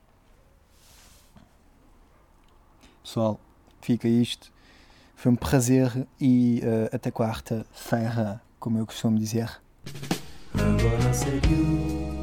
Pessoal, 3.09 3.41
fica 3.81 4.07
isto. 4.07 4.53
Foi 5.17 5.33
um 5.33 5.35
prazer 5.35 6.07
e 6.21 6.61
uh, 6.63 6.95
até 6.95 7.11
quarta-feira, 7.11 8.39
como 8.61 8.77
eu 8.77 8.85
costumo 8.85 9.19
dizer. 9.19 9.51
Agora. 10.53 12.18